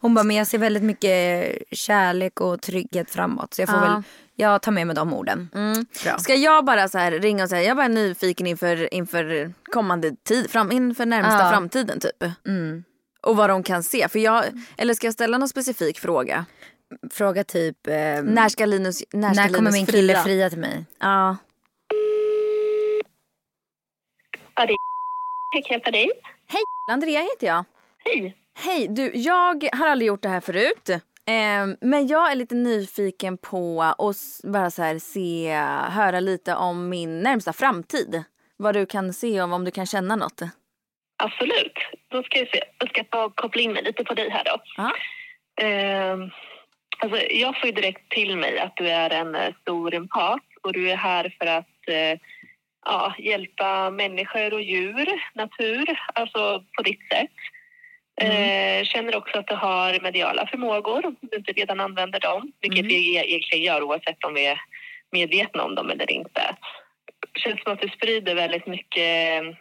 [0.05, 3.55] Hon bara, men jag ser väldigt mycket kärlek och trygghet framåt.
[3.55, 3.83] Så jag får Ja.
[3.85, 4.03] väl,
[4.37, 5.49] jag tar med mig de orden.
[6.05, 6.19] Bra.
[6.19, 10.12] Ska jag bara så här ringa och säga, jag är bara nyfiken inför, inför kommande
[10.29, 11.51] tid, fram, inför närmsta Ja.
[11.51, 12.31] framtiden typ.
[12.47, 12.85] Mm.
[13.23, 14.09] Och vad de kan se.
[14.09, 14.45] För jag,
[14.77, 16.45] eller ska jag ställa någon specifik fråga?
[17.11, 20.01] Fråga typ, eh, När ska Linus, när ska när kommer Linus min fria?
[20.01, 20.85] kille fria till mig?
[21.01, 21.37] Ja.
[24.57, 24.73] Ja, det
[25.75, 26.11] är dig?
[26.47, 27.64] Hej, Andrea heter jag.
[28.05, 28.37] Hej.
[28.57, 30.88] Hej, du, jag har aldrig gjort det här förut.
[31.27, 35.55] Eh, men jag är lite nyfiken på att bara så här se,
[35.90, 38.25] höra lite om min närmsta framtid.
[38.57, 40.43] Vad du kan se och om du kan känna något.
[41.17, 41.79] Absolut.
[42.09, 42.62] Då ska jag se.
[42.79, 44.83] Jag ska och koppla in mig lite på dig här då.
[45.62, 46.31] Ehm,
[46.99, 50.90] alltså, jag får direkt till mig att du är en eh, stor empat och du
[50.90, 52.19] är här för att eh,
[52.87, 57.31] ja, hjälpa människor och djur, natur, alltså på ditt sätt.
[58.20, 62.85] Eh, känner också att du har mediala förmågor om du inte redan använder dem, vilket
[62.85, 64.61] vi e- egentligen gör oavsett om vi är
[65.12, 66.57] medvetna om dem eller inte.
[67.35, 69.55] känns som att du sprider väldigt mycket mm,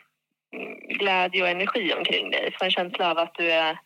[0.89, 2.55] glädje och energi omkring dig.
[2.57, 3.77] Får en känsla av att du är,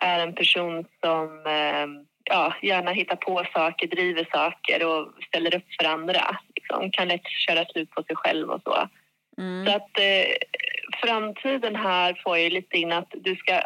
[0.00, 1.86] är en person som eh,
[2.24, 6.38] ja, gärna hittar på saker, driver saker och ställer upp för andra.
[6.54, 6.90] Liksom.
[6.90, 8.88] Kan lätt köra slut på sig själv och så.
[9.66, 10.26] Så att eh,
[11.02, 13.60] framtiden här får jag lite in att du ska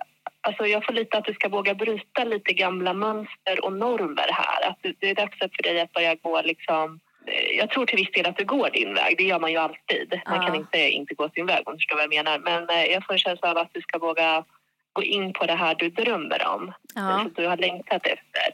[0.44, 4.68] Alltså jag får lite att du ska våga bryta lite gamla mönster och normer här.
[4.70, 7.00] Att det är dags för dig att börja gå liksom...
[7.26, 9.14] eh, Jag tror till viss del att du går din väg.
[9.18, 10.20] Det gör man ju alltid.
[10.26, 10.46] Man Ja.
[10.46, 12.38] kan inte inte gå sin väg om du förstår vad jag menar.
[12.38, 14.44] Men eh, jag får en känsla av att du ska våga
[14.92, 16.72] gå in på det här du drömmer om.
[16.94, 17.26] Ja.
[17.36, 18.46] Du har längtat efter.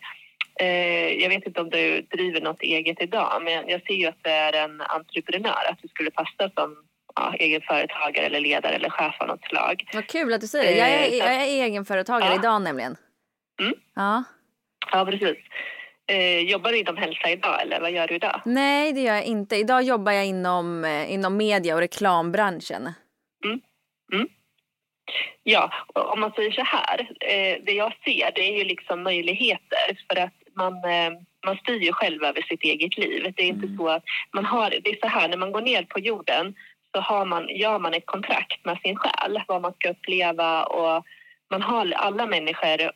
[0.60, 4.22] Eh, Jag vet inte om du driver något eget idag men jag ser ju att
[4.24, 5.64] du är en entreprenör.
[5.70, 6.76] Att du skulle passa som
[7.20, 9.84] ja, egen företagare eller ledare eller chef av något slag.
[9.94, 10.78] Vad kul att du säger det.
[10.78, 12.38] Jag är, Eh, jag är egenföretagare Ja.
[12.38, 12.96] idag nämligen.
[13.60, 13.74] Mm.
[13.94, 14.24] Ja.
[14.92, 15.36] Ja, precis.
[16.06, 18.40] Eh, jobbar du inom hälsa idag eller vad gör du idag?
[18.44, 19.56] Nej, det gör jag inte.
[19.56, 22.88] Idag jobbar jag inom, eh, inom media och reklambranschen.
[25.42, 27.08] Ja, och om man säger så här.
[27.64, 30.72] Det jag ser det är ju liksom möjligheter för att man,
[31.46, 33.32] man styr ju själv över sitt eget liv.
[33.36, 34.02] Det är inte så att
[34.34, 36.54] man har, det är så här när man går ner på jorden
[36.98, 41.04] så har man, gör man ett kontrakt med sin själ vad man ska uppleva och
[41.50, 42.90] man har alla människor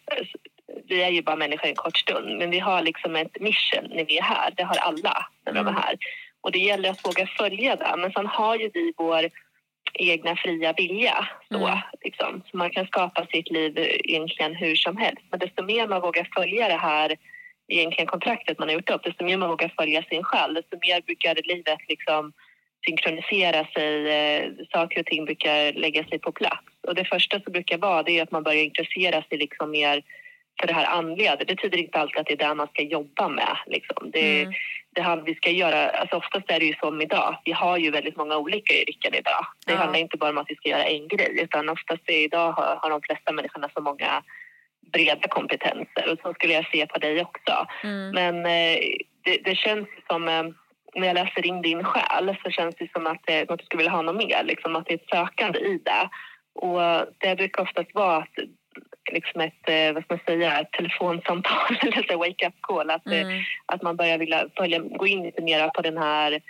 [0.89, 4.05] vi är ju bara människor en kort stund, men vi har liksom ett mission när
[4.05, 4.51] vi är här.
[4.57, 5.97] Det har alla när de är här.
[6.41, 7.95] Och det gäller att våga följa det.
[7.99, 9.29] Men sen har ju vi vår
[9.95, 11.29] egna fria vilja.
[11.49, 12.43] Så, liksom.
[12.51, 15.23] så man kan skapa sitt liv egentligen hur som helst.
[15.31, 17.17] Men desto mer man vågar följa det här
[17.69, 21.01] egentligen kontraktet man har gjort upp, desto mer man vågar följa sin själ, desto mer
[21.01, 22.33] brukar livet liksom
[22.87, 26.67] synkronisera sig, eh, saker och ting brukar lägga sig på plats.
[26.89, 30.03] Och det första som brukar vara det är att man börjar intressera sig liksom mer
[30.61, 31.37] för det här andliga.
[31.37, 33.57] Det betyder inte alltid att det är där man ska jobba med.
[33.67, 34.11] Liksom.
[34.11, 34.49] Det,
[34.95, 37.39] det här vi ska göra, alltså oftast är det ju som idag.
[37.45, 39.47] Vi har ju väldigt många olika yrken idag.
[39.67, 39.79] Det Ja.
[39.79, 42.77] handlar inte bara om att vi ska göra en grej utan oftast är idag har,
[42.83, 44.23] har de flesta människorna så många
[44.93, 47.67] breda kompetenser och så skulle jag se på dig också.
[48.15, 48.79] Men eh,
[49.25, 50.43] det, det känns som eh,
[50.95, 53.79] när jag läser in din själ så känns det som att, eh, att du skulle
[53.79, 56.09] vilja ha något mer, liksom att det är ett sökande i det.
[56.55, 56.81] Och
[57.19, 58.39] det brukar oftast vara att
[59.13, 62.91] liksom ett, eh, vad ska man säga, ett telefonsamtal eller wake-up call.
[62.91, 63.27] Att, eh,
[63.67, 66.41] att man börjar vilja följa, gå in lite mer på den här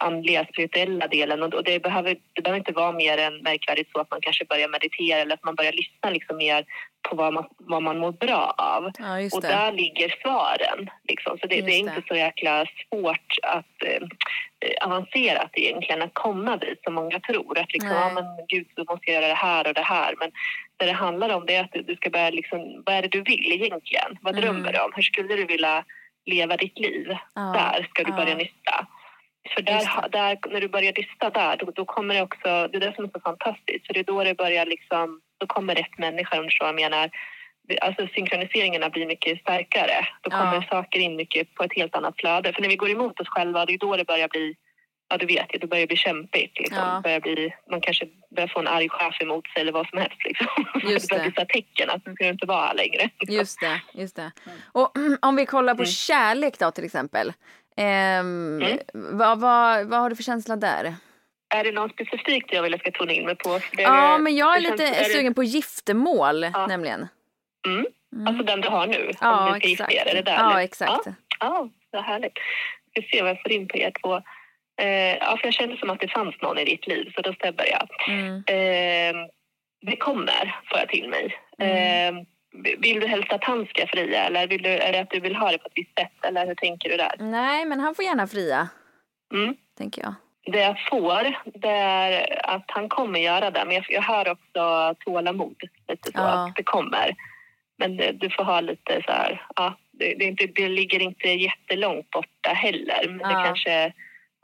[0.00, 1.42] andliga, spirituella delen.
[1.42, 4.68] Och det behöver, det behöver inte vara mer än märkvärdigt så att man kanske börjar
[4.68, 6.64] meditera eller att man börjar lyssna liksom mer
[7.08, 8.90] på vad man, vad man mår bra av.
[8.98, 10.90] Ja, och där ligger svaren.
[11.08, 11.38] Liksom.
[11.38, 12.06] Så det, det är inte det.
[12.08, 14.02] så jäkla svårt att eh,
[14.86, 17.58] avancerat egentligen att komma dit som många tror.
[17.58, 20.14] Att liksom, ja, men gud, du måste göra det här och det här.
[20.18, 20.30] Men
[20.76, 23.08] det det handlar om det är att du, du ska börja liksom, vad är det
[23.08, 24.18] du vill egentligen?
[24.22, 24.44] Vad Mm.
[24.44, 24.90] drömmer du om?
[24.96, 25.84] Hur skulle du vilja
[26.26, 27.06] leva ditt liv?
[27.34, 28.16] Ja, Där ska du ja.
[28.16, 28.86] börja nysta.
[29.54, 32.80] För där, där, när du börjar nysta där, då, då kommer det också, det är
[32.80, 33.86] det som är så fantastiskt.
[33.86, 36.74] För det är då det börjar liksom, då kommer rätt människa om du förstår vad
[36.80, 37.10] jag menar.
[37.80, 40.06] Alltså synkroniseringarna blir mycket starkare.
[40.22, 40.64] Då kommer Ja.
[40.70, 42.52] saker in mycket på ett helt annat flöde.
[42.52, 44.56] För när vi går emot oss själva, det är då det börjar bli
[45.10, 46.58] ja du vet ju, börjar bli kämpigt.
[46.58, 46.78] Liksom.
[46.78, 47.00] Ja.
[47.04, 50.24] Börjar bli, man kanske börjar få en arg chef emot sig eller vad som helst.
[50.24, 50.46] Liksom.
[50.90, 53.10] Just det börjar bli tecken att nu ska du inte vara här längre.
[53.28, 54.32] Just det, just det.
[54.72, 57.32] Och om vi kollar på kärlek då till exempel.
[57.80, 58.62] Ehm,
[58.94, 60.94] vad, vad, vad har du för känsla där?
[61.54, 63.58] Är det något specifikt jag vill att jag ska tona in mig på?
[63.76, 67.08] Det- Ja, men jag är det känns- lite det- sugen på giftermål nämligen.
[67.66, 67.86] Mm.
[68.26, 69.10] Alltså den du har nu?
[69.20, 70.06] Ja, om du ska gifta exakt.
[70.06, 70.34] er, är det där?
[70.38, 70.60] Ja, eller?
[70.64, 71.06] exakt.
[71.06, 72.32] Ja, ja vad härligt.
[72.94, 74.16] Vi får se vad jag får in på er två.
[74.82, 77.32] Eh, ja, för jag kände som att det fanns någon i ditt liv, så då
[77.32, 77.88] stämmer jag.
[78.08, 78.34] Mm.
[78.36, 79.26] Eh,
[79.90, 81.36] det kommer, får jag till mig.
[81.58, 82.16] Mm.
[82.16, 82.22] Eh,
[82.78, 85.36] vill du helst att han ska fria eller vill du, är det att du vill
[85.36, 87.12] ha det på ett visst sätt eller hur tänker du där?
[87.18, 88.68] Nej, men han får gärna fria,
[89.34, 89.54] Mm.
[89.78, 90.14] tänker jag.
[90.52, 93.64] Det jag får, det är att han kommer göra det.
[93.66, 95.56] Men jag, jag hör också tålamod.
[95.88, 96.46] Lite så Ja.
[96.48, 97.14] att det kommer.
[97.78, 99.46] Men det, du får ha lite så här...
[99.56, 103.08] Ja, det, det, inte, det ligger inte jättelångt borta heller.
[103.08, 103.28] Men Ja.
[103.28, 103.92] det kanske...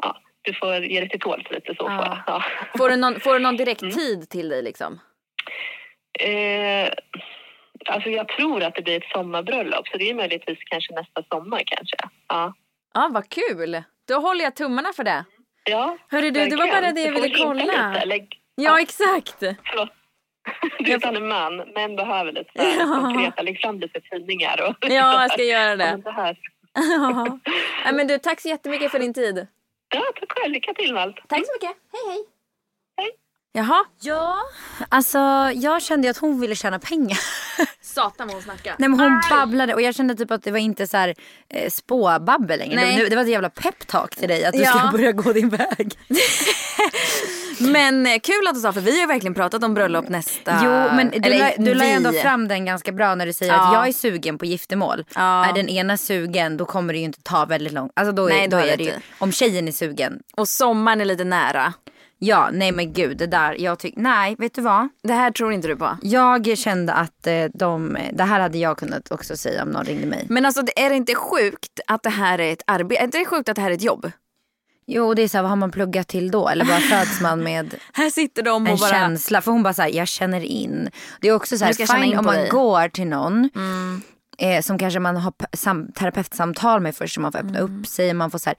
[0.03, 1.85] Ja, du får ge det till tåls lite så.
[1.85, 1.97] Ja.
[1.97, 2.23] Får jag.
[2.27, 2.43] Ja.
[2.79, 3.95] Får du någon, får du någon direkt Mm.
[3.95, 5.01] tid till dig liksom?
[6.21, 6.89] Eh,
[7.93, 9.89] alltså jag tror att det blir ett sommarbröllop.
[9.89, 11.97] Så det är möjligtvis kanske nästa sommar kanske.
[12.29, 12.55] Ja.
[12.95, 13.83] Ja, vad kul.
[14.09, 15.25] Då håller jag tummarna för det.
[15.71, 17.65] Ja, Hörru du, det var bara det jag ville kolla.
[17.93, 18.05] Lite.
[18.07, 19.37] Lägg, Ja, exakt.
[19.39, 19.89] Förlåt.
[20.79, 22.99] Du är en man, män behöver lite Ja.
[23.01, 26.03] konkreta, lägg fram lite tidningar och Ja, jag ska göra Ja, det.
[26.05, 26.37] men.
[26.75, 27.93] Ja.
[27.93, 29.47] Men du, tack så jättemycket för din tid.
[29.95, 30.53] Ja, tack själv.
[30.53, 31.17] Lycka till med allt.
[31.29, 31.77] Tack så mycket.
[31.93, 32.25] Hej, hej.
[33.57, 34.37] Jaha, Ja,
[34.89, 35.19] alltså
[35.55, 37.19] jag kände att hon ville tjäna pengar.
[37.83, 38.75] satan vad hon snackar.
[38.79, 41.15] Nej men hon babblade och jag kände typ att det var inte så här
[41.49, 42.77] eh, spåbabbel längre.
[42.77, 42.97] Nej.
[42.97, 44.79] Det, var- det var ett jävla peptalk till dig att du Ja.
[44.79, 45.99] ska börja gå din väg.
[47.59, 50.61] Men eh, kul att du sa, för vi har ju verkligen pratat om bröllop nästa...
[50.65, 53.33] Jo men du, Eller la, du la ju ändå fram den ganska bra när du
[53.33, 53.67] säger Ja.
[53.69, 55.05] att jag är sugen på giftermål.
[55.15, 55.47] Ja.
[55.47, 57.93] Är den ena sugen då kommer det ju inte ta väldigt långt.
[57.97, 59.03] Alltså då, är, Nej, då då är det ju, inte.
[59.19, 60.19] om tjejen är sugen.
[60.37, 61.73] Och sommaren är lite nära.
[62.19, 64.89] Ja nej men gud det där, jag tycker, nej vet du vad?
[65.03, 65.99] Det här tror inte du på?
[66.03, 70.07] Jag kände att eh, de, det här hade jag kunnat också säga om någon ringde
[70.07, 70.27] mig.
[70.29, 73.01] Men alltså är det inte sjukt att det här är ett arbete?
[73.01, 74.11] Är inte det sjukt att det här är ett jobb?
[74.87, 76.49] Jo det är så här, vad har man pluggat till då?
[76.49, 78.91] Eller bara föds man med Här sitter de och en bara...
[78.91, 79.41] känsla.
[79.41, 80.91] För hon bara såhär, jag känner in.
[81.21, 82.49] Det är också så här, fine in om man dig.
[82.49, 83.51] går till någon.
[84.39, 87.81] Eh, som kanske man har sam- terapeutsamtal med först så man får öppna Mm.
[87.81, 88.15] upp sig.
[88.15, 88.57] Man får så här,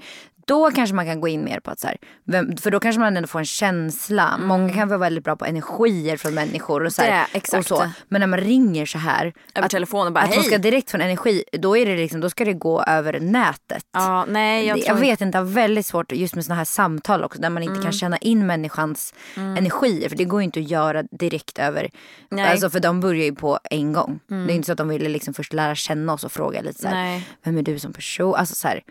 [0.48, 3.00] då kanske man kan gå in mer på att så här, vem, för då kanske
[3.00, 4.38] man ändå får en känsla.
[4.38, 7.02] Många kan vara väldigt bra på energier från människor och så.
[7.02, 7.42] Här, Mm.
[7.52, 7.58] Det.
[7.58, 7.90] Och så.
[8.08, 9.34] Men när man ringer så här.
[9.56, 12.20] Över telefon och bara, att "Hej." ska direkt få en energi, då, är det liksom,
[12.22, 13.84] då ska det gå över nätet.
[13.94, 16.66] Ja, nej jag Jag, tror vet inte, jag har väldigt svårt just med såna här
[16.66, 17.84] samtal också där man inte Mm.
[17.84, 20.10] kan känna in människans energier.
[20.10, 21.90] För det går ju inte att göra direkt över,
[22.30, 22.42] Nej.
[22.42, 22.52] Mm.
[22.52, 24.20] alltså för de börjar ju på en gång.
[24.28, 26.82] Det är inte så att de ville liksom först lära känna oss och fråga lite
[26.82, 27.28] så här, Nej.
[27.44, 28.36] vem är du som person?
[28.36, 28.82] Alltså så här,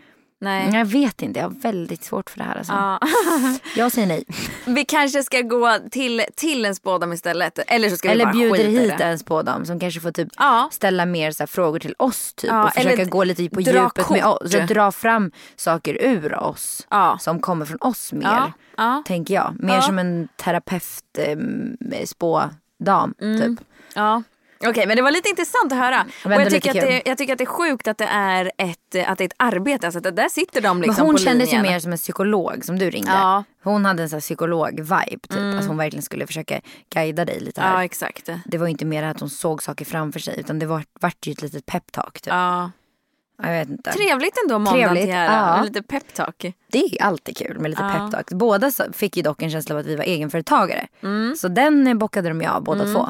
[0.41, 0.69] Nej.
[0.73, 2.73] jag vet inte, jag har väldigt svårt för det här alltså.
[2.73, 2.99] Ja.
[3.75, 4.23] Jag säger nej.
[4.65, 7.59] Vi kanske ska gå till, till en spådam istället.
[7.67, 8.57] Eller så ska vi Eller bara bjuder
[9.11, 10.69] hit på dem som kanske får typ Ja.
[10.71, 12.49] ställa mer så här frågor till oss typ.
[12.51, 14.41] Ja, och försöka gå lite på djupet med kort.
[14.41, 14.51] oss.
[14.51, 16.87] Så dra fram saker ur oss.
[17.19, 18.53] Som kommer från oss mer.
[19.05, 19.55] Tänker jag.
[19.59, 23.41] Mer som en terapeut, eh, spådam Mm.
[23.41, 23.65] typ.
[24.65, 26.05] Okej, men det var lite intressant att höra.
[26.25, 29.07] Och jag, tycker att det, jag tycker att det är sjukt att det är ett,
[29.07, 29.87] att det är ett arbete.
[29.87, 31.73] Alltså, att där sitter de liksom Men hon på kändes ju linjen.
[31.73, 33.11] mer som en psykolog som du ringde.
[33.11, 33.43] Ja.
[33.63, 35.59] Hon hade en sån psykolog-vibe typ.
[35.61, 36.61] Att hon verkligen skulle försöka
[36.93, 37.73] guida dig lite här.
[37.73, 38.29] Ja, exakt.
[38.45, 41.27] Det var ju inte mer att hon såg saker framför sig utan det var, vart
[41.27, 42.33] ju ett litet peptalk typ.
[42.33, 42.71] Ja.
[43.43, 43.91] Jag vet inte.
[43.91, 45.57] Trevligt ändå måndag Trevligt, till här.
[45.57, 45.63] ja.
[45.63, 46.45] Lite peptalk.
[46.71, 47.89] Det är alltid kul med lite Ja.
[48.05, 48.29] peptalk.
[48.31, 50.87] Båda fick ju dock en känsla av att vi var egenföretagare.
[51.03, 51.35] Mm.
[51.35, 53.09] Så den bockade de ju av båda två.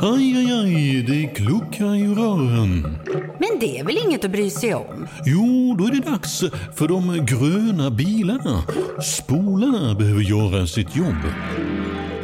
[0.00, 2.98] Aj, aj, aj, det kluckar i rören.
[3.38, 5.06] Men det är väl inget att bry sig om?
[5.26, 6.40] Jo, då är det dags
[6.76, 8.62] för de gröna bilarna.
[9.02, 11.22] Spolarna behöver göra sitt jobb.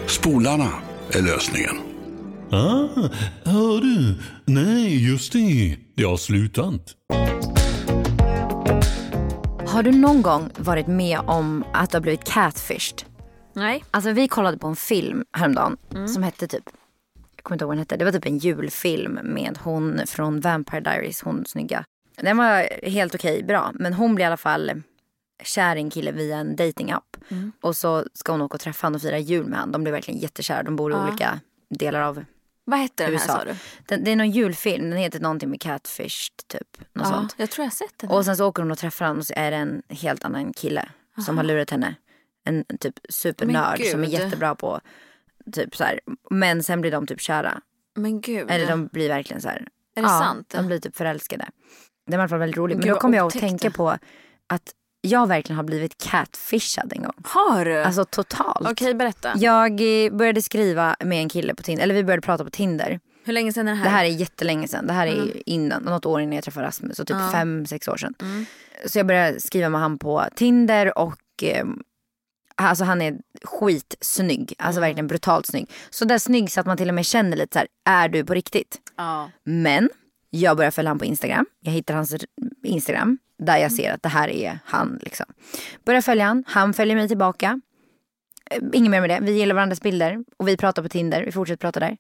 [0.07, 0.69] Spolarna
[1.13, 1.77] är lösningen.
[2.51, 3.09] Ah,
[3.45, 4.15] hör du?
[4.45, 5.77] Nej, just det.
[5.95, 6.95] Det har slutat.
[9.67, 13.03] Har du någon gång varit med om att du har blivit catfished?
[13.55, 13.85] Nej.
[13.91, 15.77] Alltså vi kollade på en film häromdagen
[16.09, 16.65] som hette typ,
[17.47, 20.81] kommer inte ihåg vad den hette, det var typ en julfilm med hon från Vampire
[20.81, 21.85] Diaries, hon snygga.
[22.17, 24.83] Den var helt okej, bra, men hon blir i alla fall
[25.43, 27.17] kär i en kille via en datingapp.
[27.61, 29.73] Och så ska hon åka och träffa honom och fira jul med honom.
[29.73, 32.25] De blir verkligen jättekära, de bor i olika delar av
[32.65, 33.33] Vad hette den här USA.
[33.39, 33.55] sa du?
[33.87, 36.77] Den, det är någon julfilm, den heter någonting med Catfish typ.
[36.93, 37.35] Något Ja, sånt.
[37.39, 38.11] jag tror jag har sett den.
[38.11, 40.53] Och sen så åker hon och träffar honom och så är det en helt annan
[40.53, 40.89] kille
[41.27, 41.95] som har lurat henne.
[42.45, 44.81] En, typ supernörd som är jättebra på
[45.53, 46.01] typ så här.
[46.31, 47.61] Men sen blir de typ kära.
[47.97, 48.51] Men gud.
[48.51, 49.69] Eller de blir verkligen så här.
[49.97, 50.49] Är det ja, sant?
[50.49, 51.49] De blir typ förälskade.
[52.07, 52.77] Det var i alla fall väldigt roligt.
[52.77, 53.91] Men Gud, då kom jag att tänka på
[54.47, 57.15] att jag verkligen har blivit catfishad en gång.
[57.25, 57.83] Har du?
[57.83, 58.69] Alltså totalt.
[58.71, 59.33] Okej, berätta.
[59.37, 63.01] Jag eh, började skriva med en kille på Tinder, eller vi började prata på Tinder.
[63.25, 63.85] Hur länge sedan är det här?
[63.85, 64.87] Det här är jättelänge sedan.
[64.87, 66.97] Det här är innan, något år innan jag träffade Rasmus.
[66.97, 68.15] Så typ fem, sex år sedan.
[68.87, 71.65] Så jag började skriva med han på Tinder och eh,
[72.57, 74.55] alltså han är skitsnygg.
[74.59, 75.71] Alltså verkligen brutalt snygg.
[75.91, 78.25] Så där snygg så att man till och med känner lite så här, är du
[78.25, 78.79] på riktigt?
[78.97, 79.31] Ja.
[79.45, 79.91] Men
[80.31, 81.47] jag börjar följa honom på Instagram.
[81.61, 82.17] Jag hittar hans
[82.63, 84.99] Instagram där jag ser att det här är han.
[85.03, 85.27] Liksom.
[85.85, 87.61] Börjar följa han, han följer mig tillbaka.
[88.51, 89.19] Eh, Inget mer med det.
[89.23, 91.25] Vi gillar varandras bilder och vi pratar på Tinder.
[91.25, 91.97] Vi fortsätter prata där.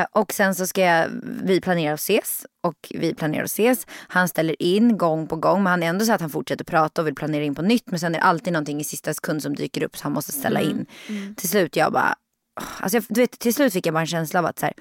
[0.00, 1.08] Eh, och sen så ska jag,
[1.42, 3.86] vi planera att ses och vi planerar att ses.
[4.08, 7.02] Han ställer in gång på gång men han är ändå så att han fortsätter prata
[7.02, 7.90] och vill planera in på nytt.
[7.90, 10.32] Men sen är det alltid någonting i sista sekund som dyker upp så han måste
[10.32, 10.86] ställa in.
[11.36, 12.14] Till slut jag bara,
[12.80, 14.74] alltså jag, du vet, till slut fick jag bara en känsla av att så här,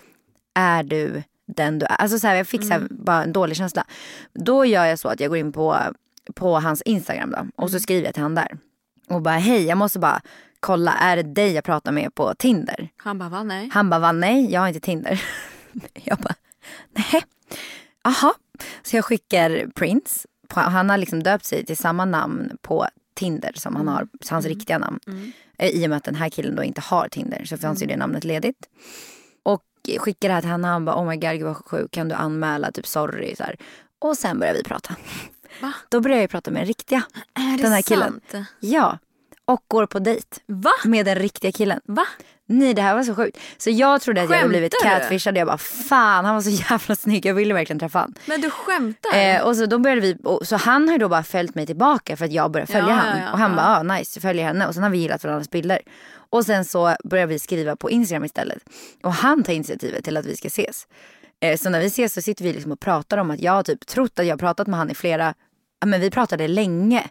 [0.56, 1.96] är du den du är?
[1.96, 3.86] Alltså så här, jag fick så här, bara en dålig känsla.
[4.34, 5.78] Då gör jag så att jag går in på,
[6.36, 8.58] på hans Instagram då, och så skriver jag till han där.
[9.10, 10.22] Och bara hej jag måste bara
[10.60, 12.90] kolla, är det dig jag pratar med på Tinder?
[12.98, 13.44] Han bara, va?
[13.44, 13.70] Nej.
[13.74, 15.24] Han bara, va nej, jag har inte Tinder.
[15.94, 16.36] jag bara,
[16.92, 17.24] nej.
[18.04, 18.34] Aha.
[18.84, 20.28] Så jag skickar Prince.
[20.50, 24.78] Han har liksom döpt sig till samma namn på Tinder som han har, hans riktiga
[24.78, 25.00] namn.
[25.58, 27.86] Eh, I och med att den här killen då inte har Tinder så fanns ju
[27.86, 28.70] det namnet ledigt.
[29.44, 29.64] Och
[30.00, 32.16] skickar det här till honom han bara, oh my god gud vad sjuk, kan du
[32.16, 33.56] anmäla, typ sorry så här.
[34.00, 34.96] Och sen börjar vi prata.
[35.62, 35.74] Va?
[35.90, 37.04] Då börjar jag prata med den riktiga.
[37.62, 38.22] Den här killen.
[38.32, 38.48] sant?
[38.60, 38.98] Ja.
[39.46, 40.28] Och går på dejt.
[40.48, 40.72] Va?
[40.86, 41.80] Med den riktiga killen.
[41.86, 42.06] Va?
[42.46, 43.38] Nej det här var så sjukt.
[43.58, 45.38] Så jag trodde att jag hade blivit Skämtar catfishad.
[45.38, 47.26] Jag bara fan han var så jävla snygg.
[47.26, 48.14] Jag ville verkligen träffa han.
[48.26, 49.18] Men du skämtar?
[49.18, 51.66] Eh, och så då började vi, och, så han har ju då bara följt mig
[51.66, 53.18] tillbaka för att jag började följa Ja, han.
[53.18, 53.58] ja, ja, och han ja.
[53.58, 54.68] bara ah, nice, jag följer henne.
[54.68, 55.80] Och sen har vi gillat varandras bilder.
[56.14, 58.64] Och sen så börjar vi skriva på Instagram istället.
[59.04, 60.88] Och han tar initiativet till att vi ska ses.
[61.42, 63.64] Eh, så när vi ses så sitter vi liksom och pratar om att jag har
[63.64, 65.34] typ trott att jag har pratat med han i flera,
[65.80, 67.04] ja men vi pratade länge.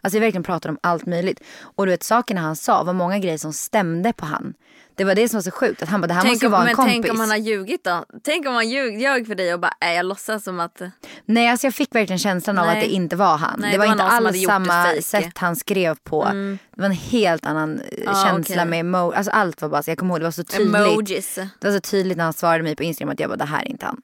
[0.00, 1.40] Alltså vi verkligen pratade om allt möjligt.
[1.60, 4.54] Och du vet sakerna han sa var många grejer som stämde på han.
[4.94, 5.82] Det var det som var så sjukt.
[5.82, 6.92] Att han bara det här Tänk måste om, vara en men kompis.
[6.94, 8.04] tänk om han har ljugit då?
[8.22, 10.82] Tänk om han ljug, ljög för dig och bara, äh, jag låtsas som att...
[11.24, 12.74] Nej alltså jag fick verkligen känslan av Nej.
[12.78, 13.60] att det inte var han.
[13.60, 16.24] Nej, det var, det var inte alls samma sätt han skrev på.
[16.24, 18.66] Det var en helt annan eh, Ah, känsla okej.
[18.66, 20.76] med emo- alltså allt var bara så jag kommer ihåg det var så tydligt.
[20.76, 21.34] Emojis.
[21.34, 23.62] Det var så tydligt när han svarade mig på Instagram att jag bara det här
[23.62, 24.00] är inte han.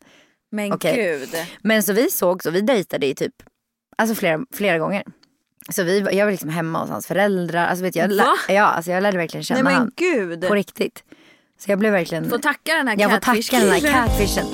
[0.50, 0.94] Men Okej.
[0.96, 1.34] gud.
[1.62, 3.34] Men så vi såg så vi dejtade i typ
[3.98, 5.02] alltså flera, flera gånger.
[5.70, 7.66] Så vi, jag var liksom hemma hos hans föräldrar.
[7.66, 8.34] Alltså vet jag, lä- Va?
[8.54, 10.48] ja, alltså jag lärde verkligen känna Nej men han gud.
[10.48, 11.04] på riktigt.
[11.58, 12.30] Så jag blev verkligen...
[12.30, 14.46] Får tacka den här jag får tacka den här catfishen.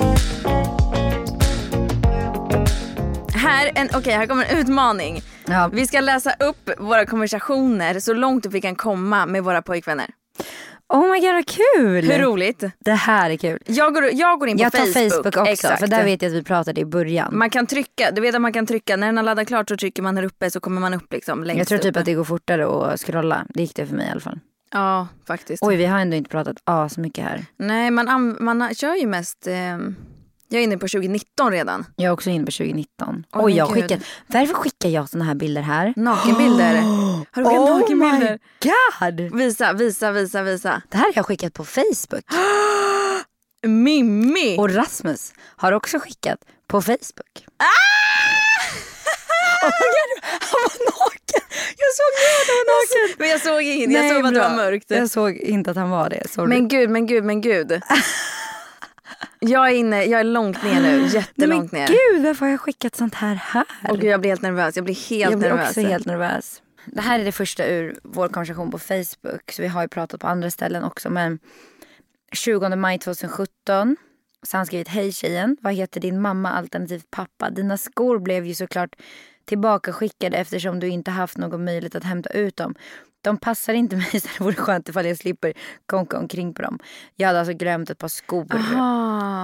[3.33, 5.21] Här, en, okej, här kommer en utmaning.
[5.47, 5.69] Ja.
[5.73, 10.07] Vi ska läsa upp våra konversationer så långt vi kan komma med våra pojkvänner.
[10.89, 12.11] Oh my god vad kul!
[12.11, 12.63] Hur roligt?
[12.79, 13.59] Det här är kul.
[13.65, 15.11] Jag går, jag går in på Jag tar Facebook.
[15.13, 15.79] Facebook, också Exakt.
[15.79, 17.37] för där vet jag att vi pratade i början.
[17.37, 19.77] Man kan trycka, du vet att man kan trycka, när den har laddat klart så
[19.77, 21.97] trycker man här uppe så kommer man upp liksom längst jag tror typ upp.
[21.97, 23.45] att det går fortare att scrolla.
[23.49, 24.39] Det gick det för mig i alla fall.
[24.71, 25.63] Ja, faktiskt.
[25.63, 27.45] Oj vi har ändå inte pratat as mycket här.
[27.57, 29.47] Nej, man, an- man kör ju mest...
[29.47, 29.95] ehm,
[30.51, 31.85] jag är inne på 2019 redan.
[31.95, 33.23] Jag är också inne på 2019.
[33.33, 33.99] Åh, Oj jag skickat.
[34.27, 35.93] Varför skickar jag såna här bilder här?
[35.95, 36.75] Nakenbilder.
[37.31, 38.39] Har du skickat Oh nakenbilder?
[38.61, 38.71] my
[39.19, 39.37] god!
[39.39, 40.81] Visa, visa, visa, visa.
[40.89, 42.23] Det här har jag skickat på Facebook.
[43.67, 44.57] Mimmi!
[44.59, 47.45] Och Rasmus har också skickat på Facebook.
[47.57, 47.65] Ah!
[49.65, 51.41] oh god, han var naken!
[51.77, 53.15] Jag såg nu att han var naken!
[53.19, 54.85] Men jag såg inget, jag såg att det var mörkt.
[54.91, 56.29] Jag såg inte att han var det.
[56.29, 56.47] Sorry.
[56.49, 57.81] Men gud, men gud, men gud.
[59.39, 61.87] Jag är inne, jag är långt ner nu, men jättelångt ner.
[61.87, 63.65] gud varför har jag skickat sånt här här?
[63.89, 65.69] Och gud, jag blir helt nervös, jag blir helt jag blir nervös.
[65.69, 66.61] också helt nervös.
[66.85, 69.51] Det här är det första ur vår konversation på Facebook.
[69.51, 71.09] Så vi har ju pratat på andra ställen också.
[71.09, 71.39] Men
[72.31, 73.97] 20 maj 2017
[74.43, 77.49] så han skrivit Hej tjejen, vad heter din mamma alternativt pappa?
[77.49, 78.95] Dina skor blev ju såklart
[79.45, 82.75] tillbaka skickade eftersom du inte haft någon möjlighet att hämta ut dem.
[83.21, 85.53] De passar inte mig så det vore skönt ifall jag slipper
[85.85, 86.79] konka omkring på dem.
[87.15, 88.55] Jag hade alltså glömt ett par skor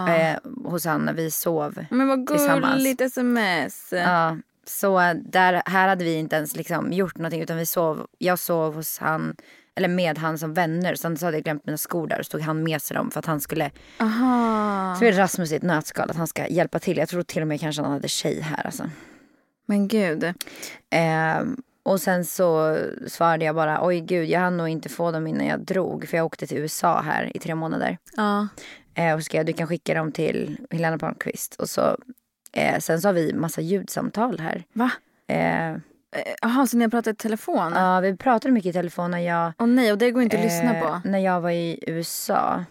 [0.10, 1.86] eh, hos han när vi sov.
[1.89, 3.93] Men vad gulligt sms.
[3.93, 8.39] Ja, så där, här hade vi inte ens liksom gjort någonting utan vi sov, jag
[8.39, 9.36] sov hos han,
[9.76, 10.96] eller med han som vänner.
[10.96, 13.20] Sen så hade jag glömt mina skor där och stod han med sig dem för
[13.20, 14.96] att han skulle, Aha.
[15.00, 16.98] så är det Rasmus i ett nötskal att han ska hjälpa till.
[16.98, 18.90] Jag tror till och med kanske han hade tjej här alltså.
[19.65, 20.34] Men gud.
[20.90, 25.28] Ehm, och sen så svarade jag bara oj gud jag hann nog inte få dem
[25.28, 27.98] innan jag drog för jag åkte till USA här i tre månader.
[28.15, 28.48] Ja.
[28.94, 31.56] Eh, och så skrev jag du kan skicka dem till Helena Palmqvist.
[31.56, 31.98] Och så,
[32.52, 34.63] eh, sen så har vi massa ljudsamtal här.
[34.73, 34.92] Va?
[36.16, 37.74] Eh, Jaha, så ni har pratat i telefon?
[37.76, 40.44] ja, vi pratade mycket i telefon när jag, Åh nej, och det går inte att
[40.44, 41.02] lyssna eh, på.
[41.10, 42.63] när jag var i USA.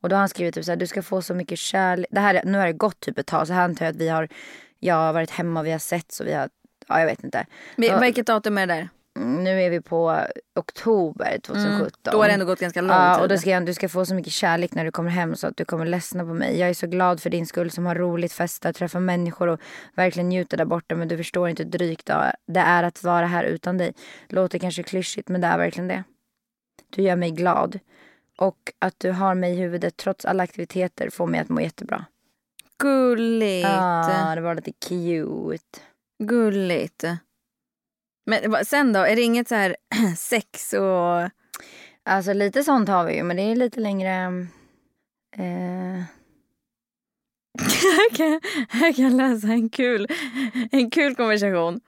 [0.00, 2.06] Och då har han skrivit typ så här, du ska få så mycket kärlek.
[2.10, 4.00] Det här, är- nu har det gått typ ett tag så här antar jag att
[4.00, 4.28] vi har,
[4.78, 6.48] jag har varit hemma och vi har sett så vi har,
[6.88, 7.46] ja jag vet inte.
[7.76, 8.00] Men, Ja.
[8.00, 8.88] Vilket datum är det där?
[9.18, 10.20] Mm, Nu är vi på
[10.54, 11.90] oktober 2017.
[12.12, 13.22] Då har det ändå gått ganska lång Ja, tid.
[13.22, 15.46] och då ska jag, du ska få så mycket kärlek när du kommer hem så
[15.46, 16.58] att du kommer ledsna på mig.
[16.58, 19.60] Jag är så glad för din skull som har roligt, festa, träffa människor och
[19.94, 20.94] verkligen njuta där borta.
[20.94, 22.06] Men du förstår inte hur drygt
[22.46, 23.92] det är att vara här utan dig.
[24.28, 26.04] Låter kanske klyschigt men det är verkligen det.
[26.90, 27.78] Du gör mig glad.
[28.38, 32.04] Och att du har mig i huvudet trots alla aktiviteter får mig att må jättebra.
[32.78, 33.68] Gulligt.
[33.68, 35.80] Ja, det var lite cute.
[36.22, 37.04] Gulligt.
[38.28, 39.00] Men sen då?
[39.00, 39.76] Är det inget så här
[40.16, 41.30] sex och...
[42.04, 44.12] Alltså lite sånt har vi ju men det är lite längre...
[45.36, 46.02] Eh,
[47.82, 50.06] Här kan, här kan jag läsa en kul,
[50.72, 51.80] en kul konversation.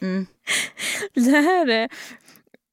[0.00, 0.26] mm.
[1.14, 1.88] Det här är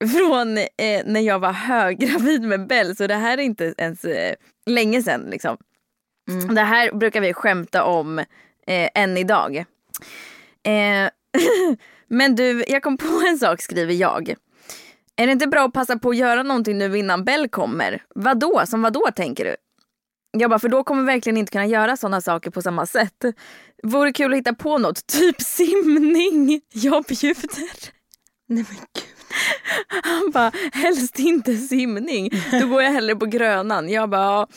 [0.08, 4.34] från eh, när jag var höggravid med Bell, så det här är inte ens eh,
[4.66, 5.20] länge sedan.
[5.30, 5.56] Liksom.
[6.30, 6.54] Mm.
[6.54, 8.18] Det här brukar vi skämta om
[8.66, 9.56] eh, än idag.
[10.62, 11.10] Eh,
[12.08, 14.34] men du, jag kom på en sak skriver jag.
[15.16, 18.02] Är det inte bra att passa på att göra någonting nu innan Bell kommer?
[18.14, 18.62] Vadå?
[18.66, 19.56] Som vadå tänker du?
[20.30, 23.24] Jag bara, för då kommer vi verkligen inte kunna göra sådana saker på samma sätt.
[23.82, 26.60] Vore kul att hitta på något, typ simning.
[26.72, 27.90] Jag bjuder.
[28.48, 29.04] Nej men gud.
[30.02, 32.30] Han bara, helst inte simning.
[32.60, 33.88] Då går jag hellre på Grönan.
[33.88, 34.48] Jag bara, ja,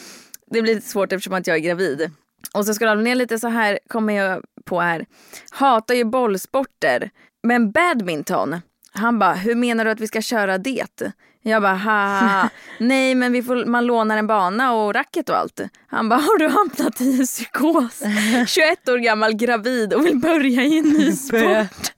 [0.51, 2.11] det blir lite svårt eftersom att jag är gravid.
[2.53, 5.05] Och så scrollar vi ner lite så här kommer jag på här.
[5.51, 7.09] Hatar ju bollsporter.
[7.43, 8.61] Men badminton.
[8.93, 11.13] Han bara, hur menar du att vi ska köra det?
[11.43, 12.49] Jag bara, haha.
[12.77, 15.61] Nej men vi får, man lånar en bana och racket och allt.
[15.87, 18.01] Han bara, har du hamnat i en psykos?
[18.47, 21.91] 21 år gammal gravid och vill börja i en ny sport.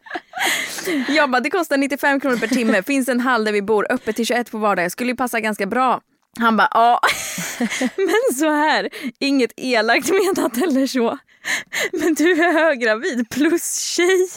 [1.08, 4.16] Jag bara, det kostar 95 kronor per timme, finns en hall där vi bor, öppet
[4.16, 6.02] till 21 på vardagar, skulle ju passa ganska bra.
[6.39, 7.00] Han bara, ja.
[7.98, 8.89] Men så här,
[9.20, 11.18] inget elakt menat eller så.
[11.91, 14.28] Men du är höggravid plus tjej.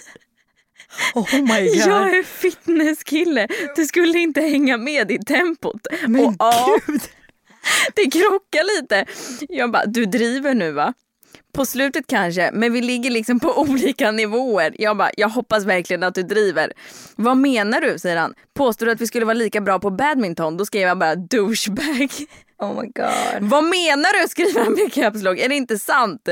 [1.15, 3.49] Oh my Jag är fitnesskille.
[3.77, 5.87] Du skulle inte hänga med i tempot.
[6.07, 7.01] Men och, ja, gud.
[7.95, 9.05] det krockar lite.
[9.49, 10.95] Jag bara, du driver nu va?
[11.55, 14.75] På slutet kanske, men vi ligger liksom på olika nivåer.
[14.79, 16.73] Jag bara, jag hoppas verkligen att du driver.
[17.17, 17.99] Vad menar du?
[17.99, 18.35] säger han.
[18.55, 20.57] Påstår du att vi skulle vara lika bra på badminton?
[20.57, 22.11] Då skrev jag bara douchebag.
[22.59, 23.51] Oh my god.
[23.51, 24.29] Vad menar du?
[24.29, 25.39] skriver han med caps lock.
[25.39, 26.29] Är det inte sant?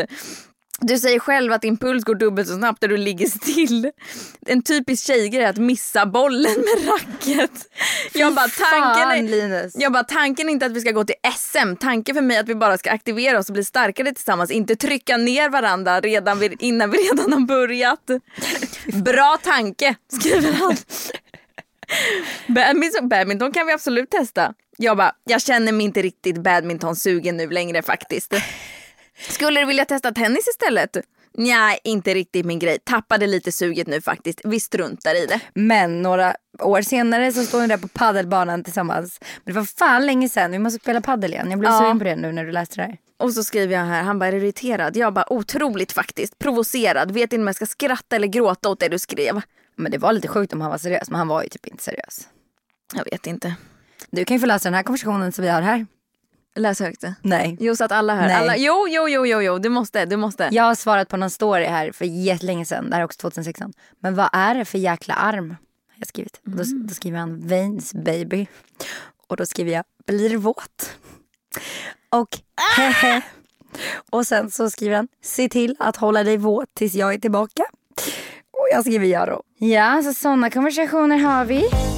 [0.86, 3.90] Du säger själv att din puls går dubbelt så snabbt när du ligger still.
[4.46, 7.50] En typisk tjejgrej är att missa bollen med racket.
[8.12, 11.76] Jag bara, tanken är, jag bara, tanken är inte att vi ska gå till SM.
[11.80, 14.50] Tanken för mig är att vi bara ska aktivera oss och bli starkare tillsammans.
[14.50, 18.10] Inte trycka ner varandra redan vid, innan vi redan har börjat.
[19.04, 20.76] Bra tanke, skriver han.
[22.48, 24.54] Badminton, badminton kan vi absolut testa.
[24.76, 28.34] Jag bara, jag känner mig inte riktigt badminton-sugen nu längre faktiskt.
[29.28, 30.96] Skulle du vilja testa tennis istället?
[31.36, 32.78] Nej, inte riktigt min grej.
[32.84, 34.40] Tappade lite suget nu faktiskt.
[34.44, 35.40] Vi struntar i det.
[35.54, 39.18] Men några år senare så står ni där på paddelbanan tillsammans.
[39.44, 40.50] Men det var fan länge sedan.
[40.52, 41.50] Vi måste spela paddel igen.
[41.50, 41.78] Jag blev Ja.
[41.80, 42.96] sugen på det nu när du läste det här.
[43.18, 44.96] Och så skriver jag här, han bara är du irriterad?
[44.96, 48.88] Jag bara otroligt faktiskt, provocerad, vet inte om jag ska skratta eller gråta åt det
[48.88, 49.40] du skrev.
[49.76, 51.10] Men det var lite sjukt om han var seriös.
[51.10, 52.28] Men han var ju typ inte seriös.
[52.94, 53.54] Jag vet inte.
[54.10, 55.86] Du kan ju få läsa den här konversationen som vi har här.
[56.56, 57.04] Läs högt.
[57.22, 57.56] Nej.
[57.60, 58.26] Jo så att alla hör.
[58.26, 58.34] Nej.
[58.36, 60.48] Alla, jo, jo, jo, jo, jo, du måste, du måste.
[60.52, 62.90] Jag har svarat på någon story här för jättelänge sedan.
[62.90, 63.72] Det här är också 2016.
[64.00, 65.50] Men vad är det för jäkla arm?
[65.50, 66.40] Har jag skrivit.
[66.44, 68.46] Och Då, då skriver han veins baby.
[69.28, 70.96] Och då skriver jag blir våt.
[72.10, 72.28] Och
[72.76, 73.22] hehe.
[74.10, 77.62] Och sen så skriver han se till att hålla dig våt tills jag är tillbaka.
[78.50, 79.42] Och jag skriver ja då.
[79.58, 81.93] Ja, så sådana konversationer har vi.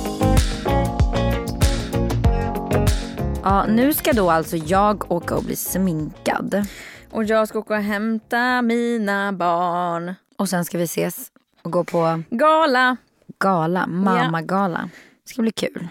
[3.49, 6.67] Ja, nu ska då alltså jag åka och bli sminkad.
[7.11, 10.15] Och jag ska åka och hämta mina barn.
[10.37, 11.31] Och sen ska vi ses
[11.63, 12.97] och gå på Gala.
[13.39, 14.89] gala, mamma-gala.
[15.25, 15.89] Det ska bli kul.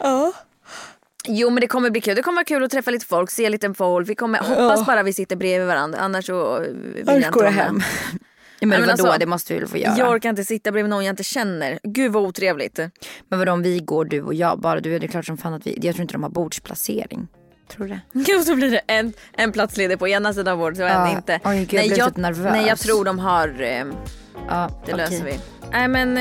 [1.28, 2.16] Jo men det kommer bli kul.
[2.16, 4.10] Det kommer vara kul att träffa lite folk, se lite folk.
[4.10, 6.00] Vi kommer, hoppas bara vi sitter bredvid varandra.
[6.00, 7.52] Annars så vill jag inte vara.
[8.60, 9.98] Ja, men men vadå, alltså, det måste vi väl få göra.
[9.98, 11.80] Jag orkar inte sitta bredvid någon jag inte känner.
[11.84, 12.80] Gud vad otrevligt.
[13.30, 15.54] Men vadå om vi går du och jag, bara du, det är klart som fan
[15.54, 17.28] att vi, jag tror inte de har bordsplacering.
[17.68, 18.00] Tror du det?
[18.32, 21.12] Jo så blir det en, en plats ledig på ena sidan bordet och en Ja.
[21.12, 21.40] inte.
[21.44, 22.52] Oj, gud, jag blev jag, typ nervös.
[22.52, 23.70] nej jag tror de har, eh,
[24.50, 24.96] Ja, det okej.
[24.98, 25.40] löser vi.
[25.72, 26.18] Nej men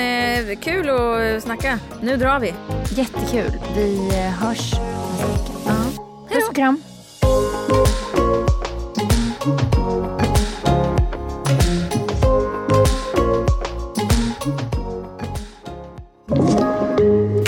[0.51, 1.79] eh, kul att snacka.
[2.03, 2.55] Nu drar vi.
[2.91, 3.53] Jättekul.
[3.77, 4.73] Vi eh, hörs.
[5.67, 5.75] Ja.
[6.31, 6.83] Puss och kram.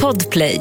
[0.01, 0.61] Podplay.